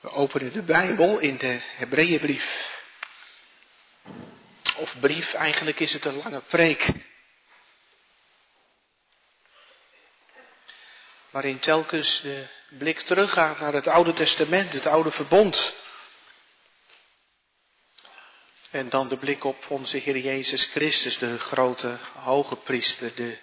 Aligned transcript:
We 0.00 0.10
openen 0.10 0.52
de 0.52 0.62
Bijbel 0.62 1.18
in 1.18 1.36
de 1.36 1.60
Hebreeënbrief. 1.76 2.78
Of 4.76 4.94
brief, 5.00 5.32
eigenlijk 5.32 5.80
is 5.80 5.92
het 5.92 6.04
een 6.04 6.16
lange 6.16 6.40
preek. 6.40 6.88
Waarin 11.30 11.58
telkens 11.58 12.20
de 12.20 12.46
blik 12.68 13.00
teruggaat 13.00 13.60
naar 13.60 13.72
het 13.72 13.86
Oude 13.86 14.12
Testament, 14.12 14.72
het 14.72 14.86
Oude 14.86 15.10
Verbond. 15.10 15.74
En 18.70 18.88
dan 18.88 19.08
de 19.08 19.16
blik 19.16 19.44
op 19.44 19.70
onze 19.70 19.96
Heer 19.96 20.18
Jezus 20.18 20.64
Christus, 20.64 21.18
de 21.18 21.38
grote 21.38 21.98
hoge 22.14 22.56
priester, 22.56 23.14
de 23.14 23.38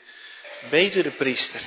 betere 0.70 1.12
priester. 1.12 1.62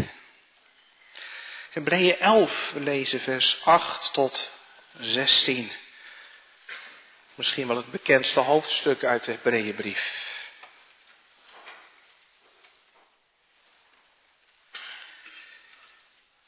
Hebreeën 1.70 2.18
11, 2.18 2.70
we 2.72 2.80
lezen 2.80 3.20
vers 3.20 3.64
8 3.64 4.13
tot 4.13 4.59
16. 4.99 5.71
Misschien 7.35 7.67
wel 7.67 7.76
het 7.76 7.90
bekendste 7.90 8.40
hoofdstuk 8.40 9.04
uit 9.04 9.25
de 9.25 9.32
Hebreeënbrief. 9.32 10.29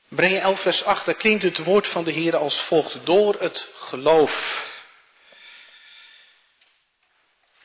Hebreeën 0.09 0.41
11 0.41 0.61
vers 0.61 0.85
8, 0.85 1.07
daar 1.07 1.15
klinkt 1.15 1.43
het 1.43 1.59
woord 1.59 1.89
van 1.89 2.05
de 2.05 2.13
Heer 2.13 2.37
als 2.37 2.61
volgt. 2.61 3.07
Door 3.07 3.35
het 3.41 3.73
geloof 3.75 4.71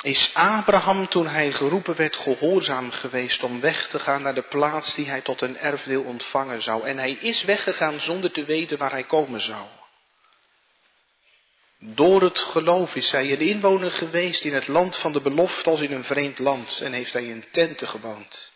is 0.02 0.34
Abraham 0.34 1.08
toen 1.08 1.28
hij 1.28 1.52
geroepen 1.52 1.96
werd 1.96 2.16
gehoorzaam 2.16 2.92
geweest 2.92 3.44
om 3.44 3.60
weg 3.60 3.88
te 3.88 4.00
gaan 4.00 4.22
naar 4.22 4.36
de 4.36 4.48
plaats 4.48 4.96
die 4.96 5.10
hij 5.10 5.22
tot 5.22 5.42
een 5.42 5.58
erfdeel 5.58 6.04
ontvangen 6.04 6.62
zou. 6.62 6.84
En 6.84 6.98
hij 6.98 7.12
is 7.12 7.44
weggegaan 7.44 8.00
zonder 8.00 8.32
te 8.32 8.46
weten 8.46 8.78
waar 8.78 8.92
hij 8.92 9.04
komen 9.04 9.42
zou. 9.42 9.68
Door 11.80 12.22
het 12.22 12.40
geloof 12.40 12.96
is 12.96 13.12
hij 13.12 13.32
een 13.32 13.40
inwoner 13.40 13.92
geweest 13.92 14.44
in 14.44 14.54
het 14.54 14.68
land 14.68 14.98
van 14.98 15.12
de 15.12 15.22
belofte 15.22 15.70
als 15.70 15.82
in 15.82 15.92
een 15.92 16.04
vreemd 16.04 16.40
land 16.40 16.82
en 16.82 16.94
heeft 16.94 17.14
hij 17.14 17.26
in 17.26 17.46
tenten 17.52 17.88
gewoond. 17.88 18.52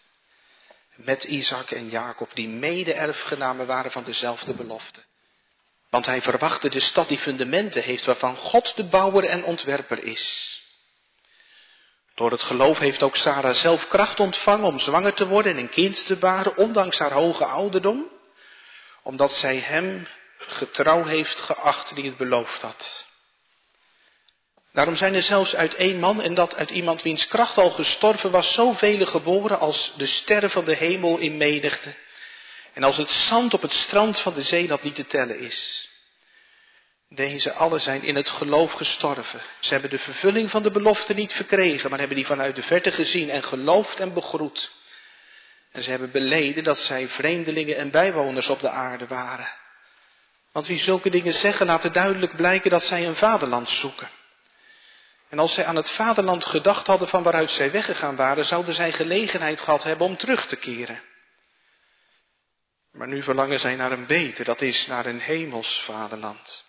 Met 0.96 1.23
Isaac 1.23 1.72
en 1.72 1.90
Jacob, 1.90 2.30
die 2.34 2.48
mede-erfgenamen 2.48 3.68
waren 3.68 3.92
van 3.92 4.04
dezelfde 4.04 4.54
belofte. 4.54 5.04
Want 5.90 6.06
hij 6.06 6.22
verwachtte 6.22 6.70
de 6.70 6.80
stad 6.80 7.08
die 7.08 7.18
fundamenten 7.18 7.84
heeft, 7.84 8.06
waarvan 8.06 8.36
God 8.36 8.76
de 8.76 8.84
bouwer 8.84 9.24
en 9.24 9.44
ontwerper 9.44 10.03
is. 10.03 10.58
Door 12.16 12.31
het 12.31 12.42
geloof 12.42 12.78
heeft 12.78 13.03
ook 13.03 13.16
Sarah 13.16 13.56
zelf 13.56 13.88
kracht 13.88 14.20
ontvangen 14.20 14.68
om 14.68 14.80
zwanger 14.80 15.14
te 15.14 15.28
worden 15.28 15.52
en 15.52 15.58
een 15.58 15.70
kind 15.70 16.06
te 16.06 16.16
baren, 16.16 16.58
ondanks 16.58 16.98
haar 16.98 17.14
hoge 17.14 17.46
ouderdom, 17.46 18.12
omdat 19.03 19.31
zij 19.31 19.58
hem 19.58 20.08
getrouw 20.38 21.03
heeft 21.03 21.40
geacht 21.40 21.96
die 21.96 22.06
het 22.06 22.18
beloofd 22.18 22.62
had. 22.62 23.09
Daarom 24.74 24.96
zijn 24.96 25.14
er 25.14 25.22
zelfs 25.22 25.56
uit 25.56 25.76
één 25.76 26.00
man 26.00 26.22
en 26.22 26.34
dat 26.34 26.56
uit 26.56 26.70
iemand 26.70 27.02
wiens 27.02 27.28
kracht 27.28 27.58
al 27.58 27.72
gestorven 27.72 28.32
was, 28.32 28.54
zoveel 28.54 29.06
geboren 29.06 29.60
als 29.60 29.94
de 29.98 30.06
sterren 30.06 30.50
van 30.50 30.66
de 30.66 30.76
hemel 30.76 31.18
in 31.18 31.38
menigte. 31.38 31.94
En 32.74 32.84
als 32.84 32.98
het 32.98 33.12
zand 33.12 33.54
op 33.54 33.62
het 33.62 33.74
strand 33.74 34.20
van 34.20 34.34
de 34.34 34.42
zee 34.42 34.68
dat 34.68 34.84
niet 34.84 34.96
te 34.96 35.08
tellen 35.08 35.40
is. 35.40 35.90
Deze 37.10 37.54
allen 37.54 37.82
zijn 37.82 38.04
in 38.04 38.16
het 38.16 38.30
geloof 38.30 38.72
gestorven. 38.72 39.42
Ze 39.60 39.72
hebben 39.72 39.90
de 39.90 40.00
vervulling 40.00 40.50
van 40.50 40.64
de 40.64 40.72
belofte 40.72 41.14
niet 41.14 41.34
verkregen, 41.34 41.90
maar 41.90 42.00
hebben 42.00 42.18
die 42.18 42.26
vanuit 42.26 42.56
de 42.56 42.64
verte 42.64 42.92
gezien 42.92 43.30
en 43.30 43.44
geloofd 43.44 44.00
en 44.00 44.14
begroet. 44.14 44.72
En 45.72 45.84
ze 45.84 45.90
hebben 45.90 46.12
beleden 46.12 46.64
dat 46.64 46.78
zij 46.78 47.08
vreemdelingen 47.08 47.78
en 47.78 47.92
bijwoners 47.92 48.50
op 48.50 48.60
de 48.60 48.70
aarde 48.70 49.08
waren. 49.08 49.48
Want 50.52 50.68
wie 50.68 50.80
zulke 50.80 51.10
dingen 51.10 51.34
zeggen, 51.34 51.66
laten 51.66 51.94
duidelijk 51.94 52.36
blijken 52.36 52.70
dat 52.70 52.84
zij 52.84 53.08
een 53.08 53.16
vaderland 53.16 53.72
zoeken. 53.72 54.10
En 55.32 55.40
als 55.40 55.54
zij 55.54 55.66
aan 55.66 55.76
het 55.76 55.92
vaderland 55.92 56.46
gedacht 56.46 56.88
hadden 56.88 57.08
van 57.08 57.24
waaruit 57.24 57.52
zij 57.52 57.72
weggegaan 57.72 58.16
waren, 58.16 58.46
zouden 58.46 58.74
zij 58.74 58.92
gelegenheid 58.92 59.62
gehad 59.62 59.84
hebben 59.84 60.08
om 60.08 60.18
terug 60.18 60.47
te 60.47 60.56
keren. 60.56 61.02
Maar 62.92 63.08
nu 63.08 63.24
verlangen 63.24 63.59
zij 63.59 63.75
naar 63.75 63.92
een 63.92 64.06
beter, 64.06 64.46
dat 64.46 64.62
is 64.62 64.88
naar 64.88 65.06
een 65.06 65.19
hemels 65.19 65.84
vaderland. 65.86 66.66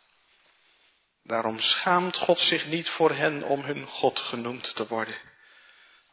Daarom 1.22 1.60
schaamt 1.60 2.16
God 2.16 2.40
zich 2.40 2.66
niet 2.66 2.88
voor 2.88 3.10
hen 3.10 3.42
om 3.42 3.60
hun 3.60 3.86
God 3.86 4.18
genoemd 4.18 4.74
te 4.74 4.86
worden, 4.86 5.16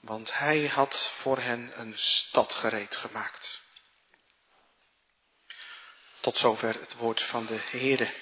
want 0.02 0.38
Hij 0.38 0.68
had 0.68 1.14
voor 1.16 1.38
hen 1.38 1.72
een 1.76 1.94
stad 1.98 2.54
gereed 2.54 2.96
gemaakt. 2.96 3.62
Tot 6.20 6.38
zover 6.38 6.80
het 6.80 6.96
woord 6.96 7.24
van 7.24 7.46
de 7.46 7.60
Heere. 7.72 8.14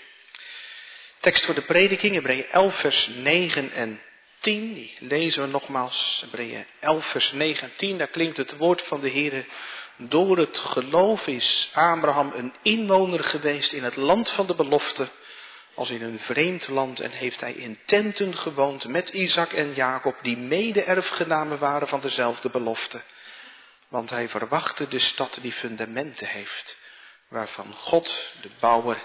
Tekst 1.19 1.45
voor 1.45 1.55
de 1.55 1.65
prediking, 1.65 2.13
Hebreeën 2.13 2.47
11, 2.47 2.79
vers 2.79 3.07
9 3.07 3.71
en 3.71 4.01
10, 4.47 4.73
die 4.73 4.97
lezen 4.99 5.41
we 5.41 5.47
nogmaals, 5.47 6.19
Hebreeën 6.21 6.65
11 6.79 7.05
vers 7.05 7.31
9 7.31 7.63
en 7.63 7.75
10, 7.75 7.97
daar 7.97 8.07
klinkt 8.07 8.37
het 8.37 8.57
woord 8.57 8.81
van 8.81 9.01
de 9.01 9.09
Heere. 9.09 9.45
Door 9.95 10.37
het 10.37 10.57
geloof 10.57 11.27
is 11.27 11.69
Abraham 11.73 12.31
een 12.35 12.53
inwoner 12.61 13.23
geweest 13.23 13.73
in 13.73 13.83
het 13.83 13.95
land 13.95 14.29
van 14.29 14.47
de 14.47 14.55
belofte, 14.55 15.09
als 15.73 15.89
in 15.89 16.01
een 16.01 16.19
vreemd 16.19 16.67
land, 16.67 16.99
en 16.99 17.11
heeft 17.11 17.41
hij 17.41 17.53
in 17.53 17.79
tenten 17.85 18.37
gewoond 18.37 18.87
met 18.87 19.09
Isaac 19.09 19.53
en 19.53 19.73
Jacob, 19.73 20.17
die 20.21 20.37
mede-erfgenamen 20.37 21.59
waren 21.59 21.87
van 21.87 22.01
dezelfde 22.01 22.49
belofte. 22.49 23.01
Want 23.87 24.09
hij 24.09 24.29
verwachtte 24.29 24.87
de 24.87 24.99
stad 24.99 25.37
die 25.41 25.53
fundamenten 25.53 26.27
heeft, 26.27 26.77
waarvan 27.29 27.73
God 27.73 28.31
de 28.41 28.49
bouwer 28.59 28.97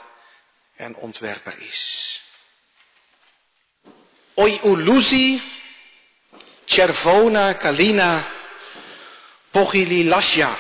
en 0.77 0.97
ontwerper 0.97 1.59
is. 1.59 2.22
Oi 4.35 4.61
ulusi, 4.63 5.43
Chervona, 6.65 7.55
Kalina, 7.55 8.31
Pogililasja. 9.51 10.59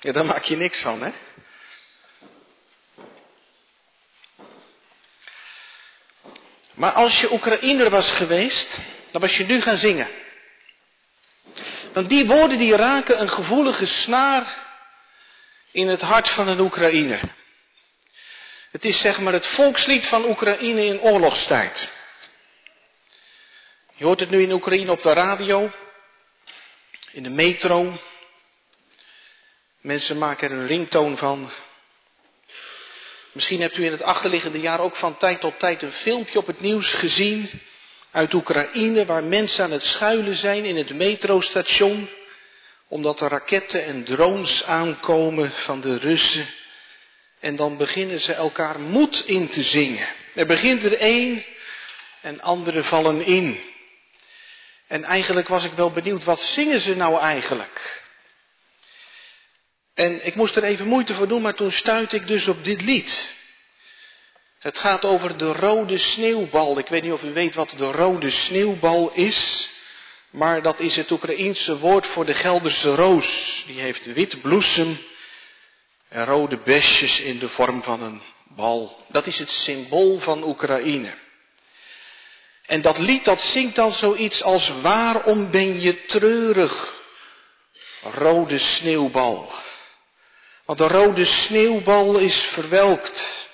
Ja, 0.00 0.12
daar 0.12 0.24
maak 0.24 0.44
je 0.44 0.56
niks 0.56 0.80
van, 0.80 1.02
hè? 1.02 1.10
Maar 6.74 6.92
als 6.92 7.20
je 7.20 7.32
Oekraïner 7.32 7.90
was 7.90 8.10
geweest, 8.10 8.78
dan 9.10 9.20
was 9.20 9.36
je 9.36 9.44
nu 9.44 9.62
gaan 9.62 9.76
zingen. 9.76 10.08
Want 11.92 12.08
die 12.08 12.26
woorden 12.26 12.58
die 12.58 12.76
raken 12.76 13.20
een 13.20 13.30
gevoelige 13.30 13.86
snaar 13.86 14.64
in 15.72 15.88
het 15.88 16.00
hart 16.00 16.30
van 16.30 16.48
een 16.48 16.60
Oekraïner. 16.60 17.20
Het 18.70 18.84
is 18.84 19.00
zeg 19.00 19.20
maar 19.20 19.32
het 19.32 19.46
volkslied 19.46 20.06
van 20.06 20.24
Oekraïne 20.24 20.84
in 20.84 21.00
oorlogstijd. 21.00 21.88
Je 23.94 24.04
hoort 24.04 24.20
het 24.20 24.30
nu 24.30 24.42
in 24.42 24.52
Oekraïne 24.52 24.90
op 24.90 25.02
de 25.02 25.12
radio, 25.12 25.70
in 27.12 27.22
de 27.22 27.30
metro. 27.30 27.92
Mensen 29.80 30.18
maken 30.18 30.50
er 30.50 30.56
een 30.56 30.66
ringtoon 30.66 31.16
van. 31.16 31.50
Misschien 33.32 33.60
hebt 33.60 33.76
u 33.76 33.84
in 33.84 33.92
het 33.92 34.02
achterliggende 34.02 34.60
jaar 34.60 34.80
ook 34.80 34.96
van 34.96 35.16
tijd 35.16 35.40
tot 35.40 35.58
tijd 35.58 35.82
een 35.82 35.92
filmpje 35.92 36.38
op 36.38 36.46
het 36.46 36.60
nieuws 36.60 36.94
gezien 36.94 37.50
uit 38.10 38.34
Oekraïne 38.34 39.04
waar 39.06 39.24
mensen 39.24 39.64
aan 39.64 39.70
het 39.70 39.86
schuilen 39.86 40.34
zijn 40.34 40.64
in 40.64 40.76
het 40.76 40.94
metrostation 40.94 42.08
omdat 42.88 43.20
er 43.20 43.28
raketten 43.28 43.84
en 43.84 44.04
drones 44.04 44.64
aankomen 44.64 45.50
van 45.50 45.80
de 45.80 45.98
Russen 45.98 46.46
en 47.46 47.56
dan 47.56 47.76
beginnen 47.76 48.20
ze 48.20 48.32
elkaar 48.32 48.80
moed 48.80 49.26
in 49.26 49.48
te 49.48 49.62
zingen. 49.62 50.08
Er 50.34 50.46
begint 50.46 50.84
er 50.84 50.98
één 50.98 51.44
en 52.20 52.40
anderen 52.40 52.84
vallen 52.84 53.26
in. 53.26 53.60
En 54.86 55.04
eigenlijk 55.04 55.48
was 55.48 55.64
ik 55.64 55.72
wel 55.72 55.90
benieuwd, 55.90 56.24
wat 56.24 56.40
zingen 56.40 56.80
ze 56.80 56.96
nou 56.96 57.18
eigenlijk? 57.18 58.02
En 59.94 60.26
ik 60.26 60.34
moest 60.34 60.56
er 60.56 60.64
even 60.64 60.86
moeite 60.86 61.14
voor 61.14 61.28
doen, 61.28 61.42
maar 61.42 61.54
toen 61.54 61.70
stuitte 61.70 62.16
ik 62.16 62.26
dus 62.26 62.48
op 62.48 62.64
dit 62.64 62.82
lied. 62.82 63.34
Het 64.58 64.78
gaat 64.78 65.04
over 65.04 65.38
de 65.38 65.52
rode 65.52 65.98
sneeuwbal. 65.98 66.78
Ik 66.78 66.88
weet 66.88 67.02
niet 67.02 67.12
of 67.12 67.22
u 67.22 67.32
weet 67.32 67.54
wat 67.54 67.70
de 67.76 67.90
rode 67.90 68.30
sneeuwbal 68.30 69.12
is. 69.12 69.68
Maar 70.30 70.62
dat 70.62 70.80
is 70.80 70.96
het 70.96 71.10
Oekraïense 71.10 71.78
woord 71.78 72.06
voor 72.06 72.24
de 72.24 72.34
Gelderse 72.34 72.94
roos. 72.94 73.62
Die 73.66 73.80
heeft 73.80 74.12
wit 74.12 74.40
bloesem 74.40 74.98
en 76.16 76.24
rode 76.24 76.56
besjes 76.56 77.20
in 77.20 77.38
de 77.38 77.48
vorm 77.48 77.82
van 77.82 78.02
een 78.02 78.22
bal. 78.48 79.04
Dat 79.08 79.26
is 79.26 79.38
het 79.38 79.52
symbool 79.52 80.18
van 80.18 80.42
Oekraïne. 80.42 81.14
En 82.66 82.80
dat 82.80 82.98
lied 82.98 83.24
dat 83.24 83.40
zingt 83.40 83.74
dan 83.76 83.94
zoiets 83.94 84.42
als 84.42 84.68
waarom 84.68 85.50
ben 85.50 85.80
je 85.80 86.04
treurig, 86.04 87.02
rode 88.02 88.58
sneeuwbal. 88.58 89.52
Want 90.64 90.78
de 90.78 90.86
rode 90.86 91.24
sneeuwbal 91.24 92.18
is 92.18 92.42
verwelkt. 92.42 93.48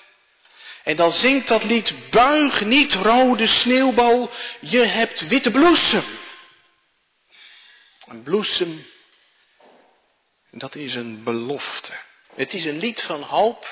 En 0.83 0.95
dan 0.95 1.11
zingt 1.11 1.47
dat 1.47 1.63
lied, 1.63 2.09
buig 2.09 2.61
niet 2.61 2.93
rode 2.93 3.47
sneeuwbal, 3.47 4.31
je 4.59 4.85
hebt 4.85 5.27
witte 5.27 5.51
bloesem. 5.51 6.05
Een 8.05 8.23
bloesem, 8.23 8.85
dat 10.51 10.75
is 10.75 10.95
een 10.95 11.23
belofte. 11.23 12.11
Het 12.35 12.53
is 12.53 12.65
een 12.65 12.77
lied 12.77 13.01
van 13.01 13.21
hoop 13.21 13.67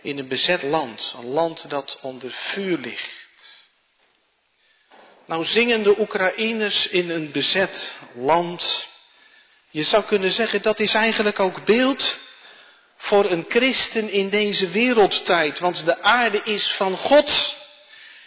in 0.00 0.18
een 0.18 0.28
bezet 0.28 0.62
land, 0.62 1.14
een 1.18 1.26
land 1.26 1.70
dat 1.70 1.98
onder 2.00 2.30
vuur 2.32 2.78
ligt. 2.78 3.26
Nou 5.26 5.44
zingen 5.44 5.82
de 5.82 5.98
Oekraïners 5.98 6.88
in 6.88 7.10
een 7.10 7.32
bezet 7.32 7.94
land. 8.14 8.88
Je 9.70 9.82
zou 9.82 10.04
kunnen 10.04 10.30
zeggen 10.30 10.62
dat 10.62 10.80
is 10.80 10.94
eigenlijk 10.94 11.40
ook 11.40 11.64
beeld 11.64 12.18
voor 12.96 13.30
een 13.30 13.44
christen 13.48 14.10
in 14.10 14.28
deze 14.28 14.70
wereldtijd, 14.70 15.58
want 15.58 15.84
de 15.84 16.02
aarde 16.02 16.40
is 16.42 16.72
van 16.76 16.96
God. 16.96 17.56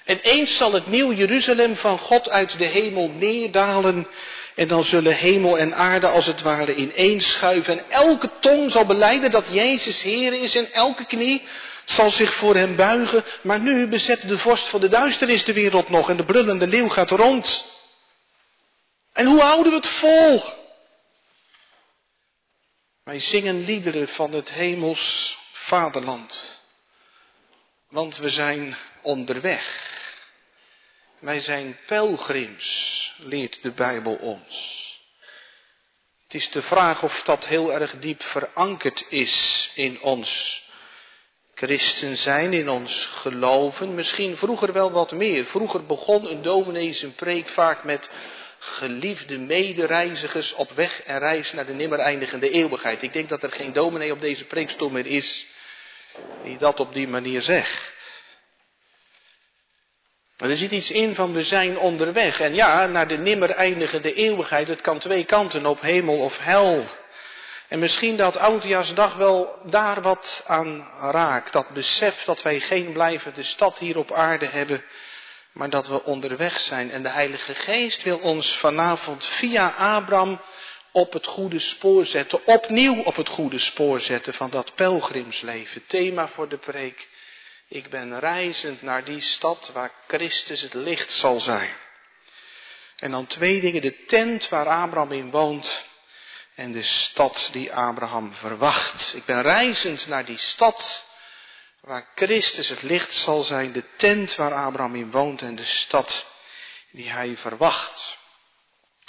En 0.03 0.19
eens 0.19 0.57
zal 0.57 0.73
het 0.73 0.87
nieuw 0.87 1.13
Jeruzalem 1.13 1.75
van 1.75 1.99
God 1.99 2.29
uit 2.29 2.57
de 2.57 2.65
hemel 2.65 3.07
neerdalen. 3.09 4.07
En 4.55 4.67
dan 4.67 4.83
zullen 4.83 5.15
hemel 5.15 5.57
en 5.57 5.75
aarde 5.75 6.07
als 6.07 6.25
het 6.25 6.41
ware 6.41 6.75
ineenschuiven. 6.75 7.79
En 7.79 7.89
elke 7.89 8.29
tong 8.39 8.71
zal 8.71 8.85
beleiden 8.85 9.31
dat 9.31 9.47
Jezus 9.47 10.01
Heer 10.01 10.33
is. 10.33 10.55
En 10.55 10.71
elke 10.71 11.05
knie 11.05 11.43
zal 11.85 12.11
zich 12.11 12.33
voor 12.33 12.55
hem 12.55 12.75
buigen. 12.75 13.23
Maar 13.43 13.59
nu 13.59 13.87
bezet 13.87 14.21
de 14.21 14.37
vorst 14.37 14.67
van 14.67 14.79
de 14.81 14.89
duisternis 14.89 15.43
de 15.43 15.53
wereld 15.53 15.89
nog. 15.89 16.09
En 16.09 16.17
de 16.17 16.25
brullende 16.25 16.67
leeuw 16.67 16.89
gaat 16.89 17.11
rond. 17.11 17.65
En 19.13 19.25
hoe 19.25 19.41
houden 19.41 19.71
we 19.71 19.77
het 19.77 19.87
vol? 19.87 20.43
Wij 23.03 23.19
zingen 23.19 23.65
liederen 23.65 24.07
van 24.07 24.33
het 24.33 24.49
hemels 24.51 25.37
vaderland. 25.53 26.59
Want 27.89 28.17
we 28.17 28.29
zijn 28.29 28.77
onderweg. 29.01 29.89
Wij 31.19 31.39
zijn 31.39 31.77
pelgrims, 31.85 33.00
leert 33.23 33.61
de 33.61 33.71
Bijbel 33.71 34.15
ons. 34.15 34.89
Het 36.23 36.33
is 36.33 36.49
de 36.49 36.61
vraag 36.61 37.03
of 37.03 37.21
dat 37.23 37.47
heel 37.47 37.73
erg 37.73 37.99
diep 37.99 38.23
verankerd 38.23 39.05
is 39.09 39.71
in 39.75 40.01
ons 40.01 40.61
christen 41.55 42.17
zijn, 42.17 42.53
in 42.53 42.69
ons 42.69 43.05
geloven. 43.05 43.95
Misschien 43.95 44.37
vroeger 44.37 44.73
wel 44.73 44.91
wat 44.91 45.11
meer. 45.11 45.45
Vroeger 45.45 45.85
begon 45.85 46.29
een 46.29 46.41
dominee 46.41 46.93
zijn 46.93 47.15
preek 47.15 47.49
vaak 47.49 47.83
met 47.83 48.09
geliefde 48.59 49.37
medereizigers 49.37 50.53
op 50.53 50.71
weg 50.71 51.03
en 51.03 51.19
reis 51.19 51.51
naar 51.51 51.65
de 51.65 51.73
nimmer 51.73 51.99
eindigende 51.99 52.49
eeuwigheid. 52.49 53.01
Ik 53.01 53.13
denk 53.13 53.29
dat 53.29 53.43
er 53.43 53.51
geen 53.51 53.73
dominee 53.73 54.11
op 54.11 54.21
deze 54.21 54.45
preekstoel 54.45 54.89
meer 54.89 55.05
is 55.05 55.45
die 56.43 56.57
dat 56.57 56.79
op 56.79 56.93
die 56.93 57.07
manier 57.07 57.41
zegt. 57.41 58.00
Maar 60.41 60.49
er 60.49 60.57
zit 60.57 60.71
iets 60.71 60.91
in 60.91 61.15
van 61.15 61.33
we 61.33 61.43
zijn 61.43 61.77
onderweg. 61.77 62.39
En 62.39 62.53
ja, 62.53 62.85
naar 62.85 63.07
de 63.07 63.17
nimmer 63.17 63.49
eindigende 63.49 64.13
eeuwigheid. 64.13 64.67
Het 64.67 64.81
kan 64.81 64.99
twee 64.99 65.25
kanten 65.25 65.65
op, 65.65 65.81
hemel 65.81 66.17
of 66.17 66.37
hel. 66.37 66.85
En 67.67 67.79
misschien 67.79 68.17
dat 68.17 68.37
Oudjaarsdag 68.37 69.15
wel 69.15 69.59
daar 69.69 70.01
wat 70.01 70.43
aan 70.47 70.87
raakt. 71.01 71.53
Dat 71.53 71.69
besef 71.69 72.23
dat 72.23 72.41
wij 72.41 72.59
geen 72.59 72.91
blijvende 72.91 73.43
stad 73.43 73.77
hier 73.77 73.97
op 73.97 74.11
aarde 74.11 74.45
hebben. 74.45 74.83
Maar 75.53 75.69
dat 75.69 75.87
we 75.87 76.03
onderweg 76.03 76.59
zijn. 76.59 76.91
En 76.91 77.03
de 77.03 77.09
Heilige 77.09 77.53
Geest 77.53 78.03
wil 78.03 78.17
ons 78.17 78.57
vanavond 78.57 79.25
via 79.25 79.67
Abraham 79.67 80.41
op 80.91 81.13
het 81.13 81.27
goede 81.27 81.59
spoor 81.59 82.05
zetten. 82.05 82.45
Opnieuw 82.45 83.01
op 83.01 83.15
het 83.15 83.29
goede 83.29 83.59
spoor 83.59 83.99
zetten 83.99 84.33
van 84.33 84.49
dat 84.49 84.75
pelgrimsleven. 84.75 85.83
Thema 85.87 86.27
voor 86.27 86.49
de 86.49 86.57
preek. 86.57 87.07
Ik 87.71 87.89
ben 87.89 88.19
reizend 88.19 88.81
naar 88.81 89.03
die 89.03 89.21
stad 89.21 89.71
waar 89.73 89.91
Christus 90.07 90.61
het 90.61 90.73
licht 90.73 91.11
zal 91.11 91.39
zijn. 91.39 91.75
En 92.95 93.11
dan 93.11 93.27
twee 93.27 93.61
dingen. 93.61 93.81
De 93.81 94.05
tent 94.05 94.49
waar 94.49 94.67
Abraham 94.67 95.11
in 95.11 95.29
woont 95.29 95.85
en 96.55 96.71
de 96.71 96.83
stad 96.83 97.49
die 97.51 97.73
Abraham 97.73 98.33
verwacht. 98.33 99.13
Ik 99.15 99.25
ben 99.25 99.41
reizend 99.41 100.07
naar 100.07 100.25
die 100.25 100.37
stad 100.37 101.05
waar 101.81 102.07
Christus 102.15 102.69
het 102.69 102.81
licht 102.81 103.13
zal 103.13 103.41
zijn. 103.41 103.71
De 103.71 103.83
tent 103.97 104.35
waar 104.35 104.53
Abraham 104.53 104.95
in 104.95 105.11
woont 105.11 105.41
en 105.41 105.55
de 105.55 105.65
stad 105.65 106.25
die 106.91 107.09
hij 107.09 107.37
verwacht. 107.37 108.17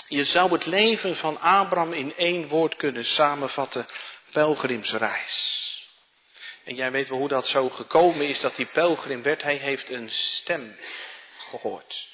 Je 0.09 0.25
zou 0.25 0.53
het 0.53 0.67
leven 0.67 1.17
van 1.17 1.41
Abraham 1.41 1.93
in 1.93 2.17
één 2.17 2.49
woord 2.49 2.77
kunnen 2.77 3.05
samenvatten. 3.05 3.87
Pelgrimsreis. 4.33 5.72
En 6.65 6.75
jij 6.75 6.91
weet 6.91 7.09
wel 7.09 7.19
hoe 7.19 7.29
dat 7.29 7.47
zo 7.47 7.69
gekomen 7.69 8.29
is 8.29 8.41
dat 8.41 8.57
die 8.57 8.67
pelgrim 8.67 9.23
werd. 9.23 9.43
Hij 9.43 9.57
heeft 9.57 9.91
een 9.91 10.11
stem 10.11 10.77
gehoord. 11.39 12.11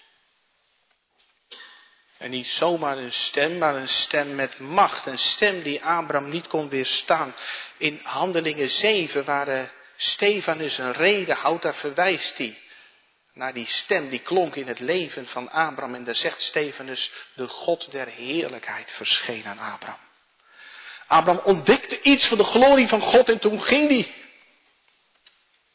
En 2.19 2.31
niet 2.31 2.47
zomaar 2.47 2.99
een 2.99 3.13
stem, 3.13 3.59
maar 3.59 3.75
een 3.75 3.89
stem 3.89 4.35
met 4.35 4.59
macht. 4.59 5.07
Een 5.07 5.19
stem 5.19 5.63
die 5.63 5.85
Abraham 5.85 6.29
niet 6.29 6.47
kon 6.47 6.69
weerstaan. 6.69 7.35
In 7.77 8.01
Handelingen 8.03 8.69
7, 8.69 9.25
waar 9.25 9.49
uh, 9.49 9.69
Stefanus 9.97 10.79
een 10.79 10.93
reden 10.93 11.37
houdt, 11.37 11.63
daar 11.63 11.75
verwijst 11.75 12.39
hij 12.39 12.59
naar 13.33 13.53
die 13.53 13.67
stem 13.67 14.09
die 14.09 14.19
klonk 14.19 14.57
in 14.57 14.67
het 14.67 14.81
leven 14.81 15.27
van 15.27 15.51
Abraham. 15.51 15.95
En 15.95 16.05
daar 16.05 16.17
zegt 16.17 16.43
Stefanus, 16.43 17.13
de 17.35 17.49
God 17.49 17.91
der 17.91 18.07
heerlijkheid 18.07 18.91
verscheen 18.91 19.45
aan 19.47 19.59
Abraham. 19.59 20.07
Abraham 21.07 21.45
ontdekte 21.45 22.03
iets 22.03 22.27
van 22.27 22.39
de 22.39 22.45
glorie 22.45 22.89
van 22.89 23.01
God 23.01 23.29
en 23.29 23.39
toen 23.39 23.63
ging 23.63 23.89
hij 23.89 24.15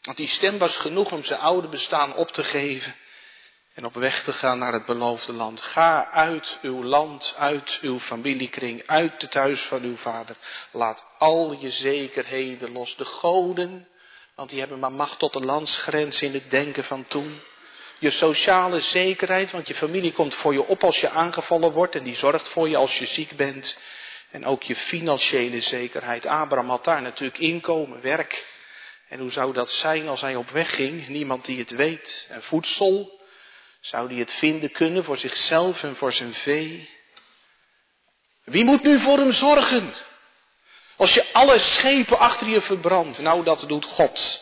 want 0.03 0.17
die 0.17 0.27
stem 0.27 0.57
was 0.57 0.77
genoeg 0.77 1.11
om 1.11 1.23
zijn 1.23 1.39
oude 1.39 1.67
bestaan 1.67 2.15
op 2.15 2.31
te 2.31 2.43
geven 2.43 2.95
en 3.73 3.85
op 3.85 3.93
weg 3.93 4.23
te 4.23 4.33
gaan 4.33 4.59
naar 4.59 4.73
het 4.73 4.85
beloofde 4.85 5.33
land. 5.33 5.61
Ga 5.61 6.11
uit 6.11 6.57
uw 6.61 6.83
land, 6.83 7.33
uit 7.37 7.79
uw 7.81 7.99
familiekring, 7.99 8.83
uit 8.85 9.21
het 9.21 9.33
huis 9.33 9.61
van 9.61 9.83
uw 9.83 9.95
vader. 9.95 10.35
Laat 10.71 11.03
al 11.17 11.57
je 11.59 11.71
zekerheden 11.71 12.71
los. 12.71 12.95
De 12.95 13.05
goden, 13.05 13.87
want 14.35 14.49
die 14.49 14.59
hebben 14.59 14.79
maar 14.79 14.91
macht 14.91 15.19
tot 15.19 15.33
de 15.33 15.39
landsgrens 15.39 16.21
in 16.21 16.33
het 16.33 16.49
denken 16.49 16.83
van 16.83 17.05
toen. 17.07 17.41
Je 17.99 18.11
sociale 18.11 18.79
zekerheid, 18.79 19.51
want 19.51 19.67
je 19.67 19.75
familie 19.75 20.13
komt 20.13 20.35
voor 20.35 20.53
je 20.53 20.67
op 20.67 20.83
als 20.83 20.99
je 20.99 21.09
aangevallen 21.09 21.71
wordt 21.71 21.95
en 21.95 22.03
die 22.03 22.15
zorgt 22.15 22.49
voor 22.49 22.69
je 22.69 22.77
als 22.77 22.99
je 22.99 23.05
ziek 23.05 23.35
bent. 23.35 23.79
En 24.31 24.45
ook 24.45 24.63
je 24.63 24.75
financiële 24.75 25.61
zekerheid. 25.61 26.25
Abraham 26.25 26.69
had 26.69 26.83
daar 26.83 27.01
natuurlijk 27.01 27.39
inkomen, 27.39 28.01
werk. 28.01 28.45
En 29.13 29.19
hoe 29.19 29.31
zou 29.31 29.53
dat 29.53 29.71
zijn 29.71 30.07
als 30.07 30.21
hij 30.21 30.35
op 30.35 30.49
weg 30.49 30.75
ging? 30.75 31.07
Niemand 31.07 31.45
die 31.45 31.59
het 31.59 31.71
weet. 31.71 32.27
En 32.29 32.43
voedsel? 32.43 33.19
Zou 33.81 34.07
hij 34.07 34.17
het 34.19 34.33
vinden 34.33 34.71
kunnen 34.71 35.03
voor 35.03 35.17
zichzelf 35.17 35.83
en 35.83 35.95
voor 35.95 36.13
zijn 36.13 36.33
vee? 36.33 36.89
Wie 38.43 38.63
moet 38.63 38.83
nu 38.83 38.99
voor 38.99 39.17
hem 39.17 39.31
zorgen? 39.31 39.93
Als 40.97 41.13
je 41.13 41.33
alle 41.33 41.59
schepen 41.59 42.19
achter 42.19 42.49
je 42.49 42.61
verbrandt. 42.61 43.19
Nou, 43.19 43.43
dat 43.43 43.63
doet 43.67 43.85
God. 43.85 44.41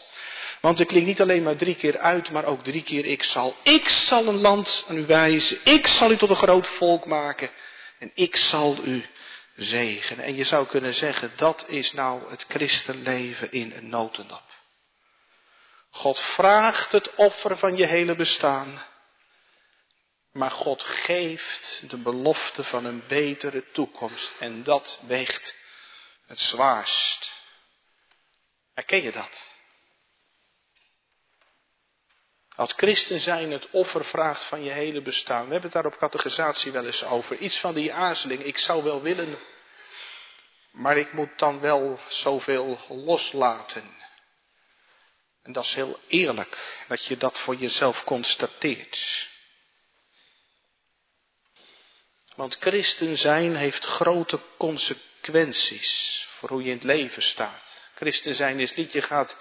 Want 0.61 0.79
er 0.79 0.85
klinkt 0.85 1.07
niet 1.07 1.21
alleen 1.21 1.43
maar 1.43 1.55
drie 1.55 1.75
keer 1.75 1.97
uit, 1.97 2.29
maar 2.29 2.45
ook 2.45 2.63
drie 2.63 2.83
keer 2.83 3.05
ik 3.05 3.23
zal. 3.23 3.55
Ik 3.63 3.89
zal 3.89 4.27
een 4.27 4.41
land 4.41 4.85
aan 4.87 4.97
u 4.97 5.05
wijzen. 5.05 5.59
Ik 5.63 5.87
zal 5.87 6.11
u 6.11 6.17
tot 6.17 6.29
een 6.29 6.35
groot 6.35 6.67
volk 6.67 7.05
maken. 7.05 7.49
En 7.99 8.11
ik 8.13 8.35
zal 8.35 8.77
u 8.83 9.05
zegenen. 9.55 10.25
En 10.25 10.35
je 10.35 10.43
zou 10.43 10.67
kunnen 10.67 10.93
zeggen, 10.93 11.31
dat 11.35 11.63
is 11.67 11.91
nou 11.91 12.29
het 12.29 12.45
christenleven 12.47 13.51
in 13.51 13.73
een 13.75 13.89
notendop. 13.89 14.50
God 15.91 16.19
vraagt 16.19 16.91
het 16.91 17.15
offer 17.15 17.57
van 17.57 17.75
je 17.75 17.86
hele 17.86 18.15
bestaan. 18.15 18.89
Maar 20.31 20.51
God 20.51 20.83
geeft 20.83 21.89
de 21.89 21.98
belofte 21.98 22.63
van 22.63 22.86
een 22.86 23.03
betere 23.07 23.71
toekomst. 23.71 24.33
En 24.39 24.63
dat 24.63 25.00
weegt 25.07 25.55
het 26.27 26.39
zwaarst. 26.39 27.31
Herken 28.74 29.01
je 29.01 29.12
dat? 29.12 29.50
Als 32.55 32.74
christen 32.74 33.19
zijn 33.19 33.51
het 33.51 33.69
offer 33.69 34.05
vraagt 34.05 34.45
van 34.45 34.63
je 34.63 34.71
hele 34.71 35.01
bestaan. 35.01 35.45
We 35.45 35.51
hebben 35.51 35.71
het 35.71 35.83
daar 35.83 35.91
op 35.91 35.98
catechisatie 35.98 36.71
wel 36.71 36.86
eens 36.86 37.03
over. 37.03 37.38
Iets 37.38 37.60
van 37.60 37.74
die 37.74 37.93
aarzeling. 37.93 38.43
Ik 38.43 38.57
zou 38.57 38.83
wel 38.83 39.01
willen, 39.01 39.39
maar 40.71 40.98
ik 40.98 41.13
moet 41.13 41.39
dan 41.39 41.60
wel 41.60 42.00
zoveel 42.10 42.79
loslaten. 42.88 44.00
En 45.43 45.51
dat 45.51 45.63
is 45.63 45.74
heel 45.74 46.00
eerlijk 46.07 46.83
dat 46.88 47.05
je 47.05 47.17
dat 47.17 47.39
voor 47.39 47.55
jezelf 47.55 48.03
constateert. 48.03 49.29
Want 52.36 52.57
christen 52.60 53.17
zijn 53.17 53.55
heeft 53.55 53.86
grote 53.86 54.39
consequenties 54.57 56.27
voor 56.38 56.50
hoe 56.50 56.63
je 56.63 56.69
in 56.69 56.75
het 56.75 56.83
leven 56.83 57.24
staat. 57.24 57.89
Christen 57.95 58.36
zijn 58.36 58.60
is 58.60 58.74
niet, 58.75 58.91
je 58.91 59.01
gaat 59.01 59.38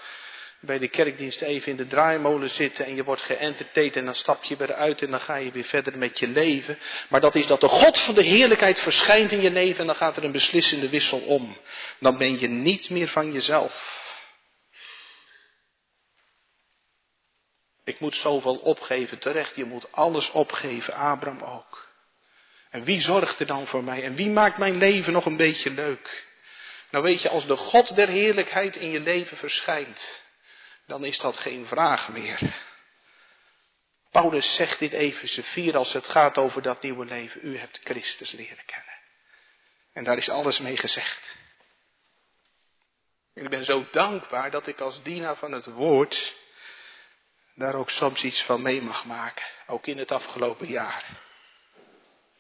bij 0.61 0.79
de 0.79 0.89
kerkdienst 0.89 1.43
even 1.43 1.71
in 1.71 1.77
de 1.77 1.87
draaimolen 1.87 2.51
zitten 2.51 2.87
en 2.87 2.95
je 2.95 3.05
wordt 3.05 3.23
geënterteerd 3.23 3.97
en 3.97 4.05
dan 4.05 4.15
stap 4.15 4.45
je 4.45 4.57
weer 4.57 4.73
uit 4.73 5.03
en 5.03 5.11
dan 5.11 5.21
ga 5.21 5.37
je 5.37 5.51
weer 5.51 5.65
verder 5.65 5.99
met 5.99 6.19
je 6.19 6.27
leven. 6.27 6.79
Maar 7.09 7.21
dat 7.21 7.35
is 7.35 7.47
dat 7.47 7.61
de 7.61 7.69
God 7.69 8.03
van 8.03 8.15
de 8.15 8.25
heerlijkheid 8.25 8.79
verschijnt 8.79 9.33
in 9.33 9.41
je 9.41 9.51
leven 9.51 9.81
en 9.81 9.87
dan 9.87 9.97
gaat 9.97 10.17
er 10.17 10.25
een 10.25 10.33
beslissende 10.33 10.89
wissel 10.89 11.19
om. 11.19 11.57
Dan 11.99 12.19
ben 12.19 12.39
je 12.39 12.49
niet 12.49 12.91
meer 12.91 13.09
van 13.09 13.33
jezelf. 13.33 14.00
Ik 17.91 18.01
moet 18.01 18.17
zoveel 18.17 18.57
opgeven, 18.57 19.19
terecht. 19.19 19.57
Je 19.57 19.65
moet 19.65 19.93
alles 19.93 20.31
opgeven, 20.31 20.95
Abraham 20.95 21.43
ook. 21.43 21.89
En 22.71 22.85
wie 22.85 23.01
zorgt 23.01 23.41
er 23.41 23.47
dan 23.47 23.67
voor 23.67 23.85
mij? 23.85 24.03
En 24.03 24.15
wie 24.15 24.29
maakt 24.29 24.59
mijn 24.59 24.77
leven 24.77 25.13
nog 25.13 25.27
een 25.27 25.37
beetje 25.37 25.71
leuk? 25.71 26.25
Nou 26.91 27.05
weet 27.05 27.23
je, 27.23 27.29
als 27.29 27.47
de 27.47 27.57
God 27.57 27.95
der 27.95 28.09
heerlijkheid 28.09 28.77
in 28.77 28.91
je 28.91 29.01
leven 29.01 29.37
verschijnt, 29.37 30.23
dan 30.87 31.05
is 31.05 31.19
dat 31.19 31.37
geen 31.37 31.67
vraag 31.67 32.09
meer. 32.09 32.55
Paulus 34.11 34.55
zegt 34.55 34.81
in 34.81 34.91
Efeze 34.91 35.43
4 35.43 35.77
als 35.77 35.93
het 35.93 36.07
gaat 36.07 36.37
over 36.39 36.63
dat 36.63 36.83
nieuwe 36.83 37.05
leven, 37.05 37.41
u 37.43 37.59
hebt 37.59 37.81
Christus 37.85 38.33
leren 38.33 38.65
kennen. 38.67 38.95
En 39.93 40.05
daar 40.05 40.17
is 40.17 40.29
alles 40.29 40.59
mee 40.59 40.77
gezegd. 40.77 41.37
Ik 43.35 43.49
ben 43.49 43.65
zo 43.65 43.87
dankbaar 43.91 44.51
dat 44.51 44.67
ik 44.67 44.81
als 44.81 45.03
dienaar 45.03 45.37
van 45.37 45.53
het 45.53 45.67
woord 45.67 46.40
daar 47.61 47.75
ook 47.75 47.91
soms 47.91 48.23
iets 48.23 48.43
van 48.43 48.63
mee 48.63 48.83
mag 48.83 49.05
maken, 49.05 49.45
ook 49.67 49.87
in 49.87 49.99
het 49.99 50.13
afgelopen 50.13 50.67
jaar. 50.67 51.05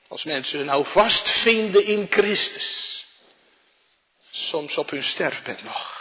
Als 0.08 0.24
mensen 0.24 0.64
nou 0.64 0.86
vastvinden 0.86 1.84
in 1.84 2.06
Christus, 2.10 3.04
soms 4.30 4.78
op 4.78 4.90
hun 4.90 5.02
sterfbed 5.02 5.62
nog. 5.62 5.98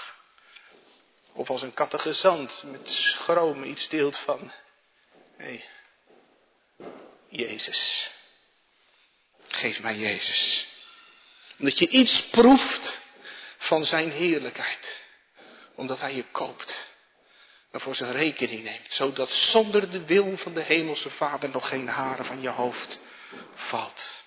Of 1.34 1.50
als 1.50 1.62
een 1.62 1.74
catechizant 1.74 2.64
met 2.64 2.90
schroom 2.90 3.64
iets 3.64 3.90
deelt 3.90 4.18
van, 4.18 4.52
hé, 5.36 5.64
Jezus, 7.30 8.12
geef 9.48 9.80
mij 9.80 9.96
Jezus. 9.96 10.68
Omdat 11.60 11.80
je 11.80 11.90
iets 11.90 12.30
proeft 12.30 13.00
van 13.58 13.86
zijn 13.86 14.12
heerlijkheid. 14.12 15.02
Omdat 15.76 16.00
hij 16.00 16.16
je 16.16 16.26
koopt. 16.32 16.88
En 17.72 17.80
voor 17.80 17.96
zijn 17.96 18.12
rekening 18.12 18.64
neemt. 18.64 18.88
Zodat 18.90 19.34
zonder 19.34 19.90
de 19.90 20.06
wil 20.06 20.38
van 20.38 20.54
de 20.54 20.64
hemelse 20.64 21.10
vader 21.10 21.50
nog 21.50 21.70
geen 21.70 21.88
haren 21.88 22.26
van 22.26 22.42
je 22.42 22.50
hoofd 22.50 23.00
valt. 23.56 24.20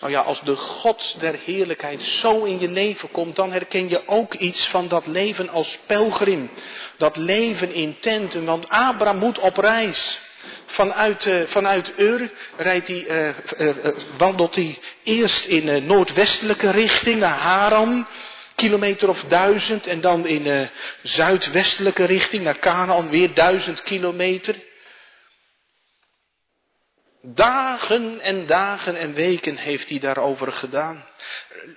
Nou 0.00 0.12
ja, 0.12 0.20
als 0.20 0.42
de 0.42 0.56
God 0.56 1.20
der 1.20 1.34
heerlijkheid 1.34 2.02
zo 2.02 2.44
in 2.44 2.60
je 2.60 2.68
leven 2.68 3.10
komt, 3.10 3.36
dan 3.36 3.52
herken 3.52 3.88
je 3.88 4.02
ook 4.06 4.34
iets 4.34 4.68
van 4.68 4.88
dat 4.88 5.06
leven 5.06 5.48
als 5.48 5.78
pelgrim. 5.86 6.50
Dat 6.96 7.16
leven 7.16 7.72
in 7.72 7.96
tenten, 8.00 8.44
want 8.44 8.68
Abraham 8.68 9.18
moet 9.18 9.38
op 9.38 9.56
reis. 9.56 10.20
Vanuit, 10.66 11.24
uh, 11.24 11.42
vanuit 11.46 11.92
Ur 11.96 12.30
rijdt 12.56 12.86
hij, 12.86 13.04
uh, 13.06 13.36
uh, 13.58 13.96
wandelt 14.16 14.54
hij 14.54 14.78
eerst 15.02 15.46
in 15.46 15.86
noordwestelijke 15.86 16.70
richting 16.70 17.18
naar 17.18 17.38
Haran, 17.38 18.06
kilometer 18.58 19.08
of 19.08 19.24
duizend, 19.24 19.86
en 19.86 20.00
dan 20.00 20.26
in 20.26 20.68
zuidwestelijke 21.02 22.04
richting 22.04 22.42
naar 22.42 22.58
Canaan, 22.58 23.08
weer 23.08 23.34
duizend 23.34 23.82
kilometer. 23.82 24.56
Dagen 27.22 28.20
en 28.20 28.46
dagen 28.46 28.96
en 28.96 29.14
weken 29.14 29.56
heeft 29.56 29.88
hij 29.88 29.98
daarover 29.98 30.52
gedaan. 30.52 31.06